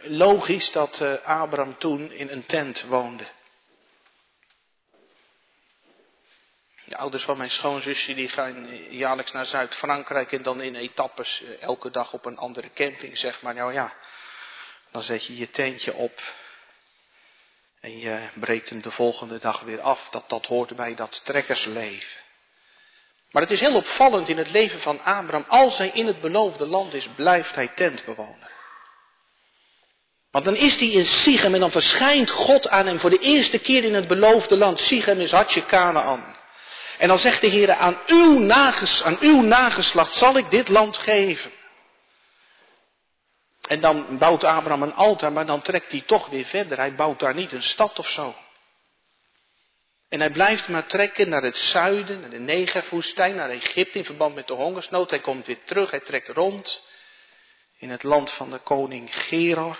Logisch 0.01 0.71
dat 0.71 0.99
uh, 1.01 1.13
Abraham 1.23 1.77
toen 1.77 2.11
in 2.11 2.29
een 2.29 2.45
tent 2.45 2.83
woonde. 2.83 3.23
De 6.85 6.97
ouders 6.97 7.23
van 7.23 7.37
mijn 7.37 7.51
schoonzusje 7.51 8.13
die 8.13 8.29
gaan 8.29 8.67
jaarlijks 8.89 9.31
naar 9.31 9.45
Zuid-Frankrijk 9.45 10.31
en 10.31 10.43
dan 10.43 10.61
in 10.61 10.75
etappes 10.75 11.43
elke 11.59 11.91
dag 11.91 12.13
op 12.13 12.25
een 12.25 12.37
andere 12.37 12.69
camping, 12.73 13.17
zeg 13.17 13.41
maar. 13.41 13.53
Nou 13.53 13.73
ja, 13.73 13.93
dan 14.91 15.01
zet 15.01 15.25
je 15.25 15.37
je 15.37 15.49
tentje 15.49 15.93
op 15.93 16.21
en 17.81 17.99
je 17.99 18.19
breekt 18.33 18.69
hem 18.69 18.81
de 18.81 18.91
volgende 18.91 19.39
dag 19.39 19.61
weer 19.61 19.81
af. 19.81 20.07
Dat, 20.11 20.29
dat 20.29 20.45
hoort 20.45 20.75
bij 20.75 20.95
dat 20.95 21.21
trekkersleven. 21.23 22.19
Maar 23.31 23.41
het 23.41 23.51
is 23.51 23.59
heel 23.59 23.75
opvallend 23.75 24.29
in 24.29 24.37
het 24.37 24.49
leven 24.49 24.79
van 24.79 25.03
Abraham. 25.03 25.45
Als 25.47 25.77
hij 25.77 25.89
in 25.93 26.07
het 26.07 26.21
beloofde 26.21 26.65
land 26.65 26.93
is, 26.93 27.07
blijft 27.15 27.55
hij 27.55 27.67
tentbewoner. 27.67 28.49
Want 30.31 30.45
dan 30.45 30.55
is 30.55 30.75
hij 30.75 30.89
in 30.89 31.05
Sichem 31.05 31.53
en 31.53 31.59
dan 31.59 31.71
verschijnt 31.71 32.29
God 32.29 32.69
aan 32.69 32.85
hem 32.85 32.99
voor 32.99 33.09
de 33.09 33.19
eerste 33.19 33.59
keer 33.59 33.83
in 33.83 33.93
het 33.93 34.07
beloofde 34.07 34.57
land. 34.57 34.79
Sichem 34.79 35.19
is 35.19 35.31
Hartje 35.31 35.65
Canaan. 35.65 36.35
En 36.97 37.07
dan 37.07 37.17
zegt 37.17 37.41
de 37.41 37.47
Heer, 37.47 37.73
aan 37.73 37.97
aan 39.03 39.17
uw 39.19 39.41
nageslacht 39.41 40.17
zal 40.17 40.37
ik 40.37 40.49
dit 40.49 40.69
land 40.69 40.97
geven. 40.97 41.51
En 43.71 43.79
dan 43.79 44.17
bouwt 44.17 44.43
Abraham 44.43 44.81
een 44.81 44.93
altaar, 44.93 45.31
maar 45.31 45.45
dan 45.45 45.61
trekt 45.61 45.91
hij 45.91 46.01
toch 46.01 46.27
weer 46.27 46.45
verder. 46.45 46.77
Hij 46.77 46.95
bouwt 46.95 47.19
daar 47.19 47.35
niet 47.35 47.51
een 47.51 47.63
stad 47.63 47.99
of 47.99 48.07
zo. 48.07 48.35
En 50.09 50.19
hij 50.19 50.29
blijft 50.29 50.67
maar 50.67 50.85
trekken 50.85 51.29
naar 51.29 51.41
het 51.41 51.57
zuiden, 51.57 52.19
naar 52.19 52.29
de 52.29 52.39
Negerwoestijn, 52.39 53.35
naar 53.35 53.49
Egypte 53.49 53.97
in 53.97 54.05
verband 54.05 54.35
met 54.35 54.47
de 54.47 54.53
hongersnood. 54.53 55.09
Hij 55.09 55.19
komt 55.19 55.45
weer 55.45 55.63
terug, 55.63 55.91
hij 55.91 55.99
trekt 55.99 56.29
rond 56.29 56.83
in 57.77 57.89
het 57.89 58.03
land 58.03 58.31
van 58.31 58.49
de 58.49 58.59
koning 58.59 59.15
Geror. 59.15 59.77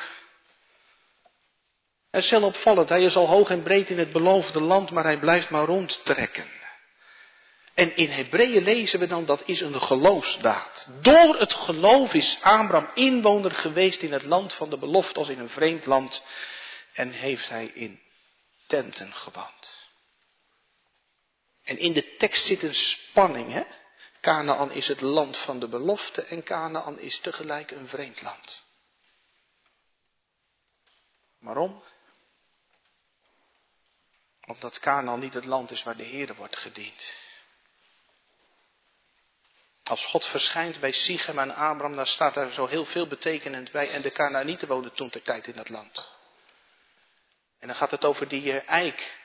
Het 2.11 2.23
is 2.23 2.29
heel 2.29 2.43
opvallend, 2.43 2.89
hij 2.89 3.03
is 3.03 3.15
al 3.15 3.27
hoog 3.27 3.49
en 3.49 3.63
breed 3.63 3.89
in 3.89 3.99
het 3.99 4.11
beloofde 4.11 4.61
land, 4.61 4.91
maar 4.91 5.03
hij 5.03 5.19
blijft 5.19 5.49
maar 5.49 5.65
rondtrekken. 5.65 6.60
En 7.73 7.95
in 7.95 8.09
Hebreeën 8.09 8.63
lezen 8.63 8.99
we 8.99 9.07
dan, 9.07 9.25
dat 9.25 9.41
is 9.45 9.61
een 9.61 9.81
geloofsdaad. 9.81 10.87
Door 11.01 11.39
het 11.39 11.53
geloof 11.53 12.13
is 12.13 12.37
Abraham 12.41 12.91
inwoner 12.93 13.51
geweest 13.51 14.01
in 14.01 14.11
het 14.11 14.23
land 14.23 14.53
van 14.53 14.69
de 14.69 14.77
belofte 14.77 15.19
als 15.19 15.29
in 15.29 15.39
een 15.39 15.49
vreemd 15.49 15.85
land. 15.85 16.23
En 16.93 17.11
heeft 17.11 17.49
hij 17.49 17.65
in 17.65 18.01
tenten 18.67 19.13
gewoond. 19.13 19.89
En 21.63 21.77
in 21.77 21.93
de 21.93 22.15
tekst 22.17 22.45
zit 22.45 22.63
een 22.63 22.75
spanning, 22.75 23.51
hè? 23.51 23.63
Canaan 24.21 24.71
is 24.71 24.87
het 24.87 25.01
land 25.01 25.37
van 25.37 25.59
de 25.59 25.67
belofte 25.67 26.23
en 26.23 26.43
Canaan 26.43 26.99
is 26.99 27.19
tegelijk 27.19 27.71
een 27.71 27.87
vreemd 27.87 28.21
land. 28.21 28.63
Waarom? 31.39 31.83
Omdat 34.45 34.79
Canaan 34.79 35.19
niet 35.19 35.33
het 35.33 35.45
land 35.45 35.71
is 35.71 35.83
waar 35.83 35.97
de 35.97 36.03
Heer 36.03 36.35
wordt 36.35 36.57
gediend. 36.57 37.13
Als 39.91 40.05
God 40.05 40.25
verschijnt 40.25 40.79
bij 40.79 40.91
Sichem 40.91 41.39
en 41.39 41.55
Abraham, 41.55 41.95
dan 41.95 42.05
staat 42.05 42.35
er 42.35 42.51
zo 42.51 42.67
heel 42.67 42.85
veel 42.85 43.07
betekenend 43.07 43.71
bij. 43.71 43.89
En 43.89 44.01
de 44.01 44.11
Canaanieten 44.11 44.67
woonden 44.67 44.93
toen 44.93 45.09
ter 45.09 45.21
tijd 45.21 45.47
in 45.47 45.55
dat 45.55 45.69
land. 45.69 46.11
En 47.59 47.67
dan 47.67 47.75
gaat 47.75 47.91
het 47.91 48.05
over 48.05 48.27
die 48.27 48.51
eh, 48.51 48.69
eik 48.69 49.19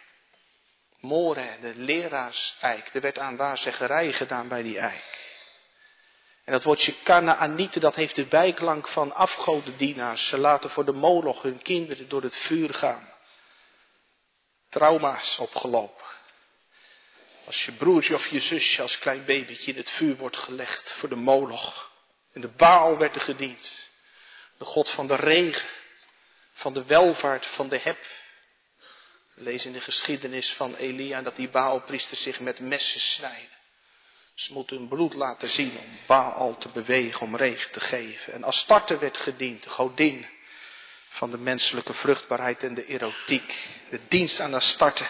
More, 1.01 1.57
de 1.61 1.75
leraarseik. 1.75 2.95
Er 2.95 3.01
werd 3.01 3.19
aan 3.19 3.37
waarzeggerij 3.37 4.13
gedaan 4.13 4.49
bij 4.49 4.63
die 4.63 4.79
eik. 4.79 5.39
En 6.45 6.53
dat 6.53 6.65
woordje 6.65 7.03
Kanaanieten, 7.03 7.81
dat 7.81 7.95
heeft 7.95 8.15
de 8.15 8.27
bijklank 8.27 8.89
van 8.89 9.15
afgodendienaars. 9.15 10.29
Ze 10.29 10.39
laten 10.39 10.71
voor 10.71 10.85
de 10.85 10.93
moloch 10.93 11.43
hun 11.43 11.63
kinderen 11.63 12.09
door 12.09 12.23
het 12.23 12.37
vuur 12.37 12.75
gaan. 12.75 13.13
Trauma's 14.69 15.39
opgelopen. 15.39 16.16
Als 17.47 17.65
je 17.65 17.73
broertje 17.73 18.15
of 18.15 18.27
je 18.27 18.41
zusje 18.41 18.83
als 18.83 18.99
klein 18.99 19.25
babytje 19.25 19.71
in 19.71 19.77
het 19.77 19.91
vuur 19.91 20.17
wordt 20.17 20.37
gelegd 20.37 20.93
voor 20.93 21.09
de 21.09 21.15
moloch. 21.15 21.91
En 22.33 22.41
de 22.41 22.49
baal 22.49 22.99
werd 22.99 23.15
er 23.15 23.21
gediend. 23.21 23.91
De 24.59 24.65
god 24.65 24.91
van 24.91 25.07
de 25.07 25.17
regen, 25.17 25.69
van 26.53 26.75
de 26.75 26.85
welvaart, 26.85 27.47
van 27.47 27.69
de 27.69 27.79
heb, 27.79 27.99
lees 29.35 29.65
in 29.65 29.73
de 29.73 29.81
geschiedenis 29.81 30.53
van 30.53 30.75
Elia 30.75 31.23
dat 31.23 31.37
die 31.37 31.49
Baalpriesters 31.49 32.23
zich 32.23 32.41
met 32.41 32.61
messen 32.61 33.01
snijden. 33.01 33.57
Ze 34.35 34.53
moeten 34.53 34.77
hun 34.77 34.89
bloed 34.89 35.15
laten 35.15 35.49
zien 35.49 35.79
om 35.79 35.99
Baal 36.07 36.59
te 36.59 36.69
bewegen, 36.69 37.21
om 37.21 37.37
regen 37.37 37.73
te 37.73 37.81
geven. 37.81 38.33
En 38.33 38.45
Astarte 38.45 38.99
werd 38.99 39.17
gediend, 39.17 39.63
de 39.63 39.71
godin 39.71 40.27
van 41.09 41.31
de 41.31 41.39
menselijke 41.39 41.95
vruchtbaarheid 41.95 42.63
en 42.63 42.75
de 42.75 42.87
erotiek. 42.87 43.67
De 43.91 44.01
dienst 44.09 44.41
aan 44.41 44.55
Astarte 44.55 45.07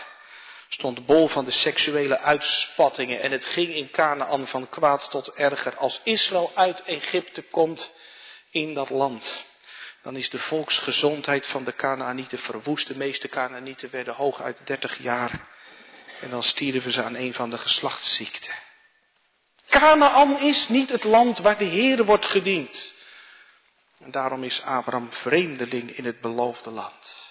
stond 0.69 1.07
bol 1.07 1.29
van 1.29 1.45
de 1.45 1.51
seksuele 1.51 2.19
uitspattingen. 2.19 3.21
En 3.21 3.33
het 3.33 3.45
ging 3.45 3.75
in 3.75 3.91
Canaan 3.91 4.47
van 4.47 4.69
kwaad 4.69 5.11
tot 5.11 5.33
erger. 5.35 5.77
Als 5.77 6.01
Israël 6.05 6.53
uit 6.55 6.83
Egypte 6.83 7.43
komt 7.43 7.93
in 8.51 8.75
dat 8.75 8.91
land 8.91 9.45
dan 10.07 10.17
is 10.17 10.31
de 10.31 10.39
volksgezondheid 10.39 11.47
van 11.47 11.65
de 11.65 11.75
Canaanieten 11.75 12.39
verwoest. 12.39 12.87
De 12.87 12.97
meeste 12.97 13.29
Canaanieten 13.29 13.91
werden 13.91 14.15
hooguit 14.15 14.67
30 14.67 15.03
jaar. 15.03 15.49
En 16.21 16.31
dan 16.31 16.43
stierven 16.43 16.93
ze 16.93 17.03
aan 17.03 17.15
een 17.15 17.35
van 17.35 17.51
de 17.51 17.59
geslachtsziekten. 17.59 18.55
Canaan 19.69 20.39
is 20.39 20.69
niet 20.69 20.89
het 20.91 21.05
land 21.05 21.39
waar 21.39 21.59
de 21.59 21.65
Heer 21.65 22.05
wordt 22.05 22.27
gediend. 22.27 22.95
En 23.99 24.11
daarom 24.11 24.45
is 24.45 24.63
Abraham 24.63 25.13
vreemdeling 25.13 25.91
in 25.91 26.05
het 26.05 26.21
beloofde 26.21 26.71
land. 26.71 27.26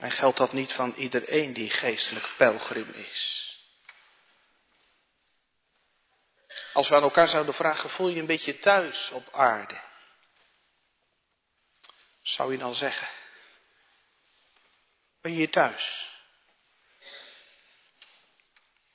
En 0.00 0.10
geldt 0.10 0.38
dat 0.38 0.52
niet 0.52 0.72
van 0.72 0.94
iedereen 0.94 1.52
die 1.52 1.70
geestelijk 1.70 2.30
pelgrim 2.36 2.90
is. 2.90 3.48
Als 6.72 6.88
we 6.88 6.94
aan 6.94 7.02
elkaar 7.02 7.28
zouden 7.28 7.54
vragen, 7.54 7.90
voel 7.90 8.08
je 8.08 8.20
een 8.20 8.26
beetje 8.26 8.58
thuis 8.58 9.10
op 9.10 9.28
aarde? 9.32 9.80
Zou 12.22 12.52
je 12.52 12.58
dan 12.58 12.74
zeggen, 12.74 13.08
ben 15.20 15.32
je 15.32 15.36
hier 15.38 15.50
thuis? 15.50 16.10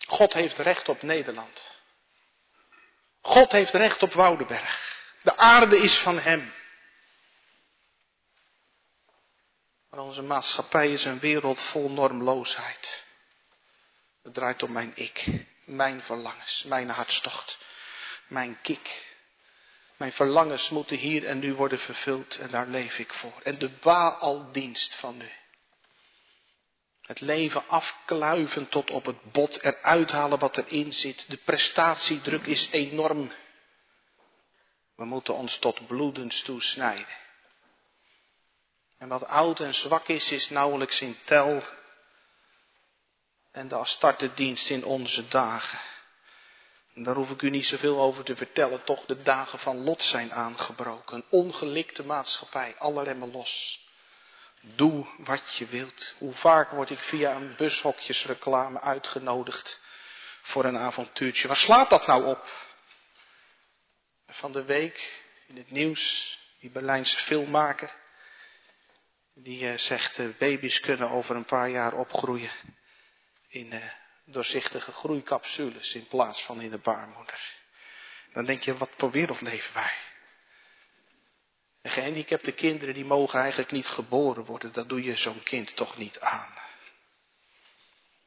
God 0.07 0.33
heeft 0.33 0.57
recht 0.57 0.89
op 0.89 1.01
Nederland. 1.01 1.73
God 3.21 3.51
heeft 3.51 3.73
recht 3.73 4.03
op 4.03 4.13
Woudenberg. 4.13 5.03
De 5.21 5.37
aarde 5.37 5.77
is 5.77 5.97
van 5.97 6.19
Hem. 6.19 6.53
Onze 9.97 10.21
maatschappij 10.21 10.91
is 10.91 11.05
een 11.05 11.19
wereld 11.19 11.61
vol 11.61 11.89
normloosheid. 11.89 13.03
Het 14.23 14.33
draait 14.33 14.63
om 14.63 14.71
mijn 14.71 14.91
ik, 14.95 15.45
mijn 15.65 16.01
verlangens, 16.01 16.63
mijn 16.63 16.89
hartstocht, 16.89 17.57
mijn 18.27 18.61
kik. 18.61 19.13
Mijn 19.97 20.11
verlangens 20.11 20.69
moeten 20.69 20.97
hier 20.97 21.25
en 21.25 21.39
nu 21.39 21.53
worden 21.53 21.79
vervuld 21.79 22.37
en 22.37 22.49
daar 22.49 22.67
leef 22.67 22.99
ik 22.99 23.13
voor. 23.13 23.41
En 23.43 23.57
de 23.57 23.69
baaldienst 23.69 24.95
van 24.95 25.17
nu. 25.17 25.29
Het 27.01 27.21
leven 27.21 27.67
afkluiven 27.67 28.69
tot 28.69 28.91
op 28.91 29.05
het 29.05 29.31
bot, 29.31 29.63
eruit 29.63 30.11
halen 30.11 30.39
wat 30.39 30.57
erin 30.57 30.93
zit. 30.93 31.29
De 31.29 31.37
prestatiedruk 31.37 32.45
is 32.45 32.69
enorm. 32.71 33.31
We 34.95 35.05
moeten 35.05 35.33
ons 35.33 35.57
tot 35.57 35.87
bloedens 35.87 36.41
toesnijden. 36.41 37.23
En 39.05 39.11
wat 39.11 39.27
oud 39.27 39.59
en 39.59 39.73
zwak 39.73 40.07
is, 40.07 40.31
is 40.31 40.49
nauwelijks 40.49 41.01
in 41.01 41.17
tel. 41.25 41.63
En 43.51 43.67
daar 43.67 43.87
start 43.87 44.19
de 44.19 44.33
dienst 44.33 44.69
in 44.69 44.85
onze 44.85 45.27
dagen. 45.27 45.79
En 46.93 47.03
daar 47.03 47.15
hoef 47.15 47.29
ik 47.29 47.41
u 47.41 47.49
niet 47.49 47.67
zoveel 47.67 47.99
over 47.99 48.23
te 48.23 48.35
vertellen. 48.35 48.83
Toch 48.83 49.05
de 49.05 49.21
dagen 49.21 49.59
van 49.59 49.83
Lot 49.83 50.01
zijn 50.01 50.33
aangebroken. 50.33 51.15
Een 51.15 51.25
ongelikte 51.29 52.05
maatschappij, 52.05 52.75
alle 52.77 53.03
remmen 53.03 53.31
los. 53.31 53.79
Doe 54.61 55.07
wat 55.17 55.55
je 55.57 55.65
wilt. 55.65 56.15
Hoe 56.17 56.33
vaak 56.33 56.71
word 56.71 56.89
ik 56.89 56.99
via 56.99 57.35
een 57.35 57.55
bushokjesreclame 57.55 58.81
uitgenodigd 58.81 59.81
voor 60.41 60.65
een 60.65 60.77
avontuurtje. 60.77 61.47
Waar 61.47 61.57
slaat 61.57 61.89
dat 61.89 62.07
nou 62.07 62.25
op? 62.25 62.49
Van 64.27 64.51
de 64.51 64.63
week 64.63 65.23
in 65.47 65.57
het 65.57 65.71
nieuws, 65.71 66.37
die 66.59 66.69
Berlijnse 66.69 67.19
filmmaker, 67.19 68.03
die 69.35 69.63
uh, 69.63 69.77
zegt 69.77 70.17
uh, 70.17 70.37
baby's 70.37 70.79
kunnen 70.79 71.09
over 71.09 71.35
een 71.35 71.45
paar 71.45 71.69
jaar 71.69 71.93
opgroeien 71.93 72.51
in 73.47 73.73
uh, 73.73 73.83
doorzichtige 74.25 74.91
groeicapsules 74.91 75.93
in 75.93 76.07
plaats 76.07 76.43
van 76.43 76.61
in 76.61 76.69
de 76.69 76.77
baarmoeder. 76.77 77.63
Dan 78.33 78.45
denk 78.45 78.61
je, 78.61 78.77
wat 78.77 78.89
voor 78.97 79.11
wereld 79.11 79.41
leven 79.41 79.73
wij? 79.73 79.93
En 81.81 81.91
gehandicapte 81.91 82.51
kinderen 82.51 82.93
die 82.93 83.05
mogen 83.05 83.39
eigenlijk 83.39 83.71
niet 83.71 83.87
geboren 83.87 84.43
worden. 84.43 84.73
Dat 84.73 84.89
doe 84.89 85.03
je 85.03 85.15
zo'n 85.15 85.43
kind 85.43 85.75
toch 85.75 85.97
niet 85.97 86.19
aan. 86.19 86.57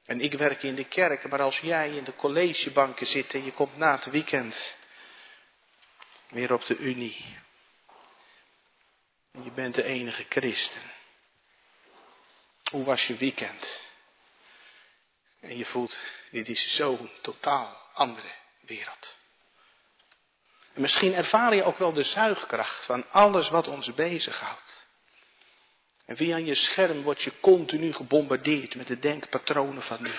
En 0.05 0.21
ik 0.21 0.33
werk 0.33 0.63
in 0.63 0.75
de 0.75 0.85
kerk, 0.85 1.29
maar 1.29 1.41
als 1.41 1.59
jij 1.59 1.91
in 1.91 2.05
de 2.05 2.15
collegebanken 2.15 3.07
zit 3.07 3.35
en 3.35 3.45
je 3.45 3.53
komt 3.53 3.77
na 3.77 3.93
het 3.93 4.05
weekend 4.05 4.77
weer 6.29 6.53
op 6.53 6.65
de 6.65 6.77
Unie. 6.77 7.37
En 9.33 9.45
je 9.45 9.51
bent 9.51 9.75
de 9.75 9.83
enige 9.83 10.27
christen. 10.29 10.97
Hoe 12.71 12.85
was 12.85 13.07
je 13.07 13.17
weekend? 13.17 13.81
En 15.41 15.57
je 15.57 15.65
voelt, 15.65 15.99
dit 16.31 16.49
is 16.49 16.75
zo'n 16.75 17.11
totaal 17.23 17.77
andere 17.95 18.33
wereld. 18.61 19.17
En 20.75 20.81
misschien 20.81 21.15
ervaar 21.15 21.55
je 21.55 21.63
ook 21.63 21.79
wel 21.79 21.93
de 21.93 22.03
zuigkracht 22.03 22.85
van 22.85 23.11
alles 23.11 23.49
wat 23.49 23.69
ons 23.69 23.95
bezighoudt. 23.95 24.87
En 26.05 26.17
via 26.17 26.37
je 26.37 26.55
scherm 26.55 27.03
word 27.03 27.23
je 27.23 27.41
continu 27.41 27.93
gebombardeerd 27.93 28.75
met 28.75 28.87
de 28.87 28.99
denkpatronen 28.99 29.83
van 29.83 30.03
nu. 30.03 30.15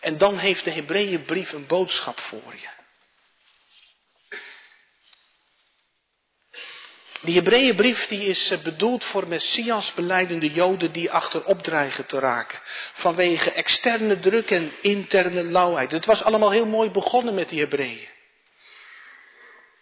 En 0.00 0.18
dan 0.18 0.38
heeft 0.38 0.64
de 0.64 0.70
Hebreeënbrief 0.70 1.52
een 1.52 1.66
boodschap 1.66 2.20
voor 2.20 2.54
je. 2.54 2.75
Die 7.26 7.34
Hebreeënbrief 7.34 8.06
die 8.06 8.24
is 8.24 8.50
eh, 8.50 8.58
bedoeld 8.62 9.04
voor 9.04 9.28
Messias 9.28 9.94
beleidende 9.94 10.50
Joden 10.52 10.92
die 10.92 11.10
achterop 11.10 11.62
dreigen 11.62 12.06
te 12.06 12.18
raken. 12.18 12.58
Vanwege 12.94 13.52
externe 13.52 14.18
druk 14.20 14.50
en 14.50 14.72
interne 14.80 15.44
lauwheid. 15.44 15.90
Het 15.90 16.04
was 16.04 16.22
allemaal 16.22 16.50
heel 16.50 16.66
mooi 16.66 16.90
begonnen 16.90 17.34
met 17.34 17.48
die 17.48 17.60
Hebreeën. 17.60 18.08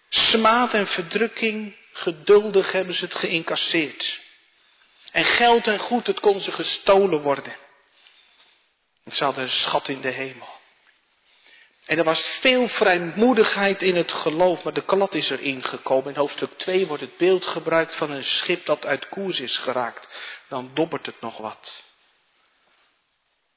Smaad 0.09 0.75
en 0.75 0.87
verdrukking, 0.87 1.77
geduldig 1.93 2.73
hebben 2.73 2.95
ze 2.95 3.05
het 3.05 3.15
geïncasseerd. 3.15 4.21
En 5.13 5.25
geld 5.25 5.67
en 5.67 5.79
goed, 5.79 6.07
het 6.07 6.21
kon 6.21 6.41
ze 6.41 6.53
gestolen 6.53 7.21
worden. 7.23 7.57
Ze 9.05 9.25
hadden 9.25 9.43
een 9.43 9.51
schat 9.51 9.89
in 9.89 10.01
de 10.01 10.11
hemel. 10.11 10.49
En 11.85 11.99
er 11.99 12.05
was 12.05 12.21
veel 12.21 12.69
vrijmoedigheid 12.69 13.83
in 13.83 13.97
het 13.97 14.13
geloof, 14.13 14.65
maar 14.65 14.73
de 14.73 14.85
klad 14.85 15.15
is 15.15 15.31
erin 15.31 15.63
gekomen. 15.63 16.13
In 16.13 16.19
hoofdstuk 16.19 16.51
2 16.59 16.87
wordt 16.87 17.03
het 17.03 17.17
beeld 17.17 17.47
gebruikt 17.47 17.97
van 17.97 18.11
een 18.11 18.25
schip 18.25 18.67
dat 18.67 18.87
uit 18.87 19.09
koers 19.09 19.41
is 19.41 19.59
geraakt. 19.59 20.09
Dan 20.49 20.71
dobbert 20.75 21.07
het 21.07 21.21
nog 21.21 21.39
wat. 21.39 21.85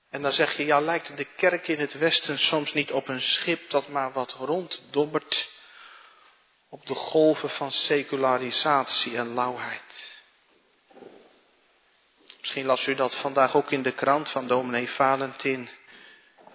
En 0.09 0.21
dan 0.21 0.31
zeg 0.31 0.57
je, 0.57 0.65
ja, 0.65 0.79
lijkt 0.79 1.17
de 1.17 1.27
kerk 1.35 1.67
in 1.67 1.79
het 1.79 1.93
Westen 1.93 2.39
soms 2.39 2.73
niet 2.73 2.91
op 2.91 3.07
een 3.07 3.21
schip 3.21 3.69
dat 3.69 3.87
maar 3.87 4.11
wat 4.11 4.31
ronddobbert 4.31 5.49
op 6.69 6.85
de 6.85 6.95
golven 6.95 7.49
van 7.49 7.71
secularisatie 7.71 9.17
en 9.17 9.33
lauwheid. 9.33 10.21
Misschien 12.39 12.65
las 12.65 12.87
u 12.87 12.95
dat 12.95 13.15
vandaag 13.15 13.55
ook 13.55 13.71
in 13.71 13.81
de 13.81 13.91
krant 13.91 14.31
van 14.31 14.47
dominee 14.47 14.89
Valentin 14.89 15.69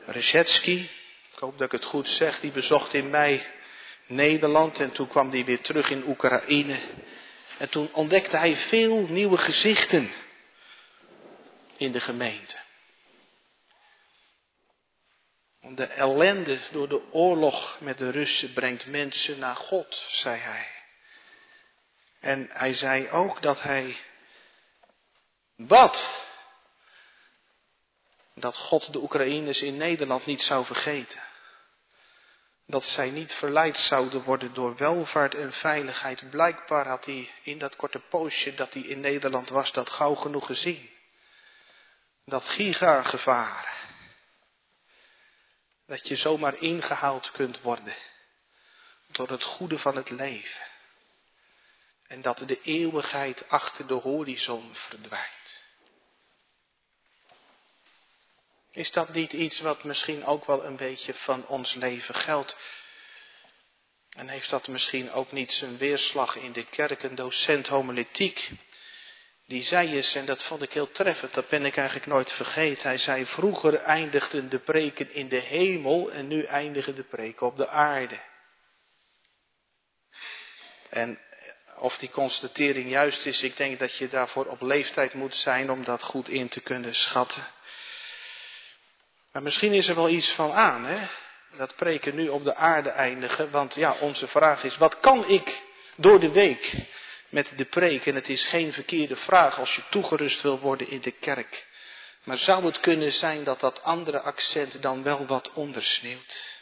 Reshetski. 0.07 0.91
Hoop 1.43 1.59
dat 1.59 1.73
ik 1.73 1.81
het 1.81 1.91
goed 1.91 2.09
zeg. 2.09 2.41
Die 2.41 2.51
bezocht 2.51 2.95
in 2.95 3.11
mei 3.11 3.47
Nederland 4.07 4.79
en 4.79 4.93
toen 4.93 5.09
kwam 5.09 5.31
hij 5.31 5.45
weer 5.45 5.61
terug 5.61 5.91
in 5.91 6.07
Oekraïne. 6.07 6.81
En 7.59 7.69
toen 7.69 7.93
ontdekte 7.93 8.37
hij 8.37 8.57
veel 8.57 9.07
nieuwe 9.07 9.37
gezichten 9.37 10.13
in 11.77 11.93
de 11.93 12.01
gemeente. 12.01 12.57
De 15.61 15.87
ellende 15.87 16.59
door 16.71 16.89
de 16.89 17.13
oorlog 17.13 17.81
met 17.81 17.99
de 17.99 18.11
Russen 18.11 18.53
brengt 18.53 18.87
mensen 18.87 19.39
naar 19.39 19.57
God, 19.57 20.07
zei 20.11 20.41
hij. 20.41 20.67
En 22.21 22.49
hij 22.53 22.75
zei 22.75 23.11
ook 23.11 23.43
dat 23.43 23.63
hij 23.63 23.97
bad 25.57 26.27
dat 28.35 28.57
God 28.57 28.93
de 28.93 28.99
Oekraïners 28.99 29.63
in 29.63 29.77
Nederland 29.77 30.27
niet 30.27 30.43
zou 30.43 30.65
vergeten. 30.65 31.31
Dat 32.67 32.85
zij 32.85 33.11
niet 33.11 33.33
verleid 33.33 33.79
zouden 33.79 34.23
worden 34.23 34.55
door 34.55 34.77
welvaart 34.77 35.35
en 35.35 35.53
veiligheid. 35.53 36.31
Blijkbaar 36.31 36.87
had 36.87 37.05
hij 37.05 37.31
in 37.43 37.59
dat 37.59 37.77
korte 37.77 37.99
poosje 37.99 38.55
dat 38.55 38.73
hij 38.73 38.83
in 38.83 39.01
Nederland 39.01 39.49
was, 39.49 39.73
dat 39.73 39.91
gauw 39.91 40.15
genoeg 40.15 40.47
gezien. 40.47 40.91
Dat 42.25 42.45
gigagevaar 42.45 43.81
dat 45.87 46.09
je 46.09 46.17
zomaar 46.17 46.57
ingehaald 46.59 47.31
kunt 47.31 47.61
worden 47.61 47.95
door 49.07 49.29
het 49.29 49.43
goede 49.43 49.79
van 49.79 49.97
het 49.97 50.11
leven. 50.11 50.67
En 52.03 52.23
dat 52.23 52.39
de 52.39 52.61
eeuwigheid 52.63 53.49
achter 53.49 53.87
de 53.87 53.95
horizon 53.95 54.75
verdwijnt. 54.75 55.42
Is 58.73 58.93
dat 58.93 59.09
niet 59.09 59.33
iets 59.33 59.61
wat 59.61 59.85
misschien 59.85 60.25
ook 60.25 60.45
wel 60.45 60.65
een 60.65 60.77
beetje 60.77 61.15
van 61.15 61.47
ons 61.47 61.75
leven 61.75 62.15
geldt? 62.15 62.57
En 64.09 64.29
heeft 64.29 64.51
dat 64.51 64.69
misschien 64.69 65.13
ook 65.13 65.33
niet 65.33 65.53
zijn 65.53 65.79
weerslag 65.79 66.37
in 66.37 66.53
de 66.53 66.65
kerk? 66.65 67.03
Een 67.03 67.15
docent 67.15 67.69
homiletiek 67.69 68.51
die 69.47 69.63
zei 69.63 69.95
eens, 69.95 70.15
en 70.15 70.27
dat 70.27 70.43
vond 70.43 70.63
ik 70.63 70.73
heel 70.73 70.91
treffend, 70.91 71.35
dat 71.35 71.49
ben 71.49 71.65
ik 71.65 71.77
eigenlijk 71.77 72.07
nooit 72.07 72.33
vergeten. 72.33 72.83
Hij 72.83 72.99
zei, 72.99 73.27
vroeger 73.27 73.75
eindigden 73.75 74.49
de 74.49 74.59
preken 74.59 75.15
in 75.15 75.29
de 75.29 75.41
hemel 75.41 76.13
en 76.13 76.29
nu 76.29 76.43
eindigen 76.43 76.95
de 76.95 77.03
preken 77.03 77.47
op 77.47 77.57
de 77.57 77.69
aarde. 77.69 78.21
En 80.91 81.19
of 81.79 81.97
die 81.97 82.11
constatering 82.11 82.91
juist 82.91 83.27
is, 83.27 83.43
ik 83.43 83.57
denk 83.57 83.79
dat 83.79 83.97
je 83.97 84.09
daarvoor 84.09 84.47
op 84.47 84.61
leeftijd 84.61 85.15
moet 85.15 85.37
zijn 85.37 85.71
om 85.71 85.85
dat 85.85 86.03
goed 86.03 86.29
in 86.29 86.49
te 86.49 86.61
kunnen 86.61 86.95
schatten. 86.95 87.47
Maar 89.33 89.43
misschien 89.43 89.73
is 89.73 89.89
er 89.89 89.95
wel 89.95 90.09
iets 90.09 90.33
van 90.33 90.53
aan, 90.53 90.85
hè? 90.85 91.07
Dat 91.57 91.77
preken 91.77 92.15
nu 92.15 92.29
op 92.29 92.45
de 92.45 92.55
aarde 92.55 92.91
eindigen, 92.91 93.51
want 93.51 93.75
ja, 93.75 93.97
onze 94.01 94.27
vraag 94.27 94.65
is, 94.65 94.77
wat 94.77 95.01
kan 95.01 95.29
ik 95.29 95.63
door 95.97 96.21
de 96.21 96.31
week 96.31 96.87
met 97.33 97.53
de 97.57 97.65
preek. 97.65 98.07
En 98.07 98.15
het 98.15 98.29
is 98.29 98.45
geen 98.45 98.73
verkeerde 98.73 99.17
vraag 99.17 99.59
als 99.59 99.75
je 99.75 99.83
toegerust 99.91 100.43
wil 100.43 100.59
worden 100.59 100.91
in 100.91 101.01
de 101.01 101.11
kerk. 101.11 101.67
Maar 102.25 102.39
zou 102.39 102.65
het 102.65 102.81
kunnen 102.81 103.13
zijn 103.13 103.45
dat 103.45 103.61
dat 103.61 103.83
andere 103.83 104.21
accent 104.21 104.83
dan 104.83 105.03
wel 105.03 105.27
wat 105.27 105.53
ondersneeuwt? 105.53 106.61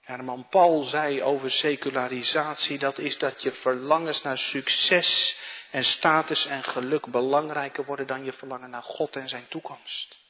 Herman 0.00 0.48
Paul 0.48 0.82
zei 0.82 1.22
over 1.22 1.50
secularisatie, 1.50 2.78
dat 2.78 2.98
is 2.98 3.18
dat 3.18 3.42
je 3.42 3.52
verlangens 3.52 4.22
naar 4.22 4.38
succes 4.38 5.38
en 5.70 5.84
status 5.84 6.46
en 6.46 6.64
geluk 6.64 7.06
belangrijker 7.06 7.84
worden 7.84 8.06
dan 8.06 8.24
je 8.24 8.32
verlangen 8.32 8.70
naar 8.70 8.82
God 8.82 9.16
en 9.16 9.28
zijn 9.28 9.48
toekomst. 9.48 10.25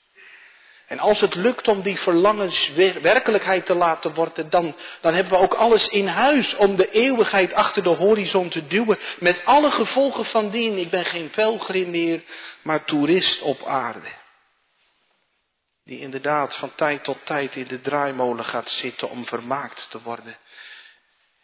En 0.87 0.99
als 0.99 1.21
het 1.21 1.35
lukt 1.35 1.69
om 1.69 1.83
die 1.83 1.99
verlangens 1.99 2.73
werkelijkheid 3.03 3.67
te 3.67 3.75
laten 3.75 4.15
worden, 4.15 4.51
dan, 4.51 4.77
dan 5.01 5.15
hebben 5.15 5.33
we 5.33 5.39
ook 5.39 5.55
alles 5.55 5.87
in 5.89 6.07
huis 6.07 6.57
om 6.57 6.77
de 6.77 6.91
eeuwigheid 6.91 7.53
achter 7.53 7.83
de 7.83 7.89
horizon 7.89 8.49
te 8.49 8.67
duwen. 8.67 8.99
Met 9.19 9.45
alle 9.45 9.71
gevolgen 9.71 10.25
van 10.25 10.51
dien. 10.51 10.79
Ik 10.79 10.91
ben 10.91 11.05
geen 11.05 11.31
pelgrim 11.31 11.91
meer, 11.91 12.23
maar 12.63 12.85
toerist 12.85 13.43
op 13.43 13.65
aarde. 13.65 14.25
Die 15.85 16.01
inderdaad 16.01 16.57
van 16.57 16.75
tijd 16.75 17.05
tot 17.05 17.19
tijd 17.25 17.57
in 17.57 17.67
de 17.67 17.81
draaimolen 17.81 18.45
gaat 18.45 18.71
zitten 18.71 19.11
om 19.11 19.25
vermaakt 19.25 19.91
te 19.91 20.03
worden. 20.03 20.37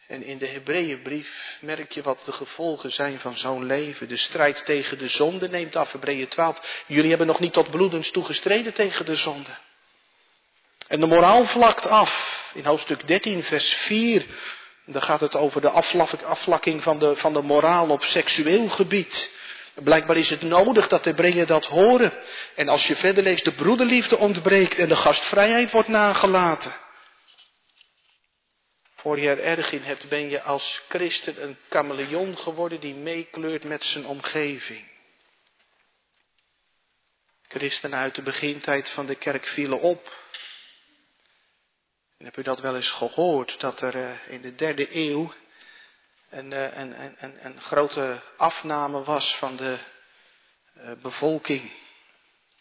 En 0.07 0.23
in 0.23 0.37
de 0.37 0.47
Hebreeënbrief 0.47 1.57
merk 1.61 1.91
je 1.91 2.01
wat 2.01 2.19
de 2.25 2.31
gevolgen 2.31 2.91
zijn 2.91 3.19
van 3.19 3.37
zo'n 3.37 3.65
leven. 3.65 4.07
De 4.07 4.17
strijd 4.17 4.65
tegen 4.65 4.97
de 4.97 5.07
zonde 5.07 5.49
neemt 5.49 5.75
af, 5.75 5.91
Hebreeën 5.91 6.27
12. 6.27 6.83
Jullie 6.87 7.09
hebben 7.09 7.27
nog 7.27 7.39
niet 7.39 7.53
tot 7.53 7.71
bloedens 7.71 8.11
toegestreden 8.11 8.73
tegen 8.73 9.05
de 9.05 9.15
zonde. 9.15 9.57
En 10.87 10.99
de 10.99 11.05
moraal 11.05 11.45
vlakt 11.45 11.87
af. 11.87 12.41
In 12.53 12.65
hoofdstuk 12.65 13.07
13, 13.07 13.43
vers 13.43 13.73
4, 13.73 14.25
dan 14.85 15.01
gaat 15.01 15.19
het 15.19 15.35
over 15.35 15.61
de 15.61 15.69
afvlakking 16.23 16.83
van 16.83 16.99
de, 16.99 17.15
van 17.15 17.33
de 17.33 17.41
moraal 17.41 17.89
op 17.89 18.03
seksueel 18.03 18.69
gebied. 18.69 19.41
Blijkbaar 19.73 20.17
is 20.17 20.29
het 20.29 20.41
nodig 20.41 20.87
dat 20.87 21.03
de 21.03 21.09
Hebreeën 21.09 21.45
dat 21.45 21.65
horen. 21.65 22.13
En 22.55 22.69
als 22.69 22.87
je 22.87 22.95
verder 22.95 23.23
leest, 23.23 23.43
de 23.43 23.53
broederliefde 23.53 24.17
ontbreekt 24.17 24.77
en 24.77 24.89
de 24.89 24.95
gastvrijheid 24.95 25.71
wordt 25.71 25.87
nagelaten. 25.87 26.73
Voor 29.03 29.19
je 29.19 29.29
er 29.29 29.39
erg 29.39 29.71
in 29.71 29.81
hebt, 29.81 30.09
ben 30.09 30.29
je 30.29 30.41
als 30.41 30.81
christen 30.89 31.43
een 31.43 31.57
chameleon 31.69 32.37
geworden 32.37 32.79
die 32.79 32.93
meekleurt 32.93 33.63
met 33.63 33.83
zijn 33.83 34.05
omgeving. 34.05 34.91
Christenen 37.41 37.99
uit 37.99 38.15
de 38.15 38.21
begintijd 38.21 38.89
van 38.89 39.05
de 39.05 39.15
kerk 39.15 39.47
vielen 39.47 39.81
op. 39.81 40.21
En 42.17 42.25
heb 42.25 42.37
u 42.37 42.41
dat 42.41 42.59
wel 42.59 42.75
eens 42.75 42.91
gehoord, 42.91 43.59
dat 43.59 43.81
er 43.81 43.95
eh, 43.95 44.27
in 44.27 44.41
de 44.41 44.55
derde 44.55 44.95
eeuw 44.95 45.33
een, 46.29 46.53
eh, 46.53 46.77
een, 46.77 47.45
een 47.45 47.61
grote 47.61 48.21
afname 48.37 49.03
was 49.03 49.35
van 49.35 49.55
de 49.55 49.79
eh, 50.73 50.91
bevolking. 51.01 51.71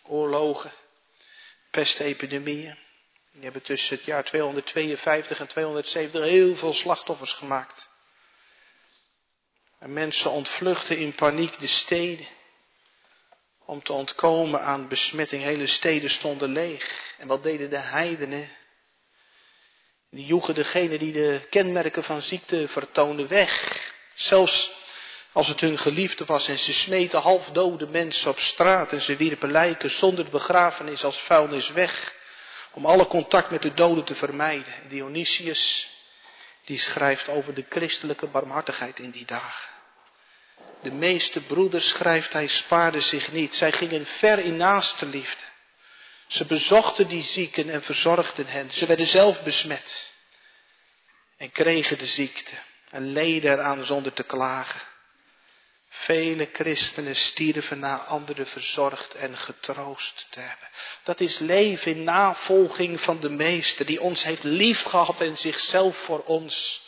Oorlogen, 0.03 0.73
pestepidemieën. 1.71 2.77
Die 3.33 3.43
hebben 3.43 3.63
tussen 3.63 3.97
het 3.97 4.05
jaar 4.05 4.25
252 4.25 5.39
en 5.41 5.47
270 5.47 6.23
heel 6.23 6.57
veel 6.57 6.73
slachtoffers 6.73 7.33
gemaakt. 7.33 7.89
En 9.79 9.93
mensen 9.93 10.31
ontvluchten 10.31 10.99
in 10.99 11.15
paniek 11.15 11.59
de 11.59 11.67
steden. 11.67 12.27
Om 13.65 13.83
te 13.83 13.93
ontkomen 13.93 14.61
aan 14.61 14.89
besmetting. 14.89 15.43
Hele 15.43 15.67
steden 15.67 16.11
stonden 16.11 16.53
leeg. 16.53 17.15
En 17.19 17.27
wat 17.27 17.43
deden 17.43 17.71
de 17.71 17.79
heidenen? 17.79 18.49
Die 20.11 20.27
joegen 20.27 20.55
degene 20.55 20.99
die 20.99 21.13
de 21.13 21.47
kenmerken 21.51 22.05
van 22.05 22.23
ziekte 22.23 22.69
vertoonden 22.69 23.29
weg. 23.29 23.81
Zelfs 24.15 24.73
als 25.33 25.49
het 25.49 25.61
hun 25.61 25.79
geliefde 25.79 26.25
was 26.25 26.49
en 26.49 26.59
ze 26.59 26.73
smeten 26.73 27.21
halfdode 27.21 27.87
mensen 27.87 28.31
op 28.31 28.39
straat 28.39 28.93
en 28.93 29.01
ze 29.01 29.17
wierpen 29.17 29.51
lijken 29.51 29.91
zonder 29.91 30.31
begrafenis 30.31 31.05
als 31.05 31.19
vuilnis 31.19 31.71
weg 31.71 32.21
om 32.73 32.87
alle 32.87 33.07
contact 33.07 33.51
met 33.51 33.63
de 33.63 33.75
doden 33.75 34.05
te 34.05 34.15
vermijden. 34.15 34.75
Dionysius, 34.89 35.91
die 36.65 36.79
schrijft 36.79 37.29
over 37.29 37.55
de 37.55 37.65
christelijke 37.69 38.27
barmhartigheid 38.27 38.99
in 38.99 39.11
die 39.11 39.27
dagen. 39.27 39.71
De 40.83 40.91
meeste 40.91 41.41
broeders, 41.41 41.89
schrijft 41.89 42.33
hij, 42.33 42.47
spaarden 42.47 43.03
zich 43.03 43.33
niet. 43.33 43.55
Zij 43.55 43.73
gingen 43.73 44.07
ver 44.07 44.39
in 44.39 44.57
naaste 44.57 45.07
liefde. 45.07 45.43
Ze 46.27 46.47
bezochten 46.47 47.09
die 47.09 47.23
zieken 47.23 47.69
en 47.69 47.83
verzorgden 47.83 48.47
hen. 48.47 48.71
Ze 48.71 48.87
werden 48.87 49.07
zelf 49.07 49.43
besmet. 49.43 50.11
En 51.37 51.51
kregen 51.51 51.99
de 51.99 52.07
ziekte. 52.07 52.57
En 52.91 53.13
leden 53.13 53.53
eraan 53.53 53.85
zonder 53.85 54.13
te 54.13 54.23
klagen. 54.23 54.92
Vele 56.05 56.49
christenen 56.53 57.17
stierven 57.17 57.79
na 57.79 57.97
anderen 57.97 58.47
verzorgd 58.47 59.15
en 59.15 59.37
getroost 59.37 60.27
te 60.31 60.41
hebben. 60.41 60.69
Dat 61.05 61.21
is 61.21 61.39
leven 61.39 61.97
in 61.97 62.05
navolging 62.05 63.01
van 63.01 63.21
de 63.21 63.31
Meester, 63.31 63.87
die 63.87 64.01
ons 64.01 64.23
heeft 64.23 64.43
liefgehad 64.43 65.21
en 65.21 65.39
zichzelf 65.39 65.97
voor 65.97 66.23
ons 66.25 66.81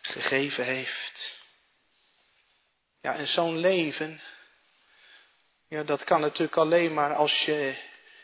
gegeven 0.00 0.64
heeft. 0.64 1.38
Ja, 3.00 3.14
en 3.14 3.26
zo'n 3.26 3.58
leven, 3.58 4.20
ja, 5.68 5.82
dat 5.82 6.04
kan 6.04 6.20
natuurlijk 6.20 6.56
alleen 6.56 6.94
maar 6.94 7.14
als 7.14 7.44
je 7.44 7.74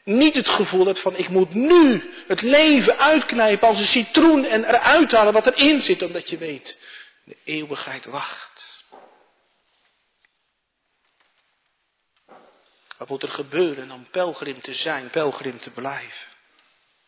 niet 0.05 0.35
het 0.35 0.49
gevoel 0.49 0.87
hebt 0.87 1.01
van 1.01 1.17
ik 1.17 1.29
moet 1.29 1.55
nu 1.55 2.11
het 2.27 2.43
leven 2.43 2.99
uitknijpen 2.99 3.69
als 3.69 3.79
een 3.79 3.87
citroen 3.87 4.45
en 4.45 4.65
eruit 4.65 5.13
halen 5.13 5.33
wat 5.33 5.47
erin 5.47 5.83
zit, 5.83 6.03
omdat 6.03 6.29
je 6.29 6.37
weet, 6.37 6.77
de 7.25 7.37
eeuwigheid 7.45 8.05
wacht. 8.05 8.76
Wat 12.99 13.09
moet 13.09 13.23
er 13.23 13.29
gebeuren 13.29 13.91
om 13.91 14.11
pelgrim 14.11 14.61
te 14.61 14.73
zijn, 14.73 15.11
pelgrim 15.11 15.61
te 15.61 15.71
blijven? 15.71 16.27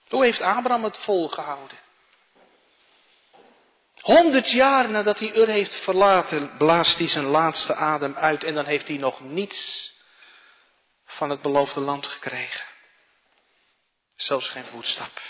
Hoe 0.08 0.24
heeft 0.24 0.40
Abraham 0.40 0.84
het 0.84 0.98
volgehouden? 0.98 1.78
Honderd 4.00 4.50
jaar 4.50 4.90
nadat 4.90 5.18
hij 5.18 5.34
Ur 5.34 5.48
heeft 5.48 5.84
verlaten, 5.84 6.56
blaast 6.56 6.98
hij 6.98 7.08
zijn 7.08 7.24
laatste 7.24 7.74
adem 7.74 8.14
uit 8.14 8.44
en 8.44 8.54
dan 8.54 8.64
heeft 8.64 8.88
hij 8.88 8.96
nog 8.96 9.20
niets 9.20 9.92
van 11.04 11.30
het 11.30 11.42
beloofde 11.42 11.80
land 11.80 12.06
gekregen. 12.06 12.64
Zelfs 14.16 14.48
geen 14.48 14.66
voetstap. 14.66 15.20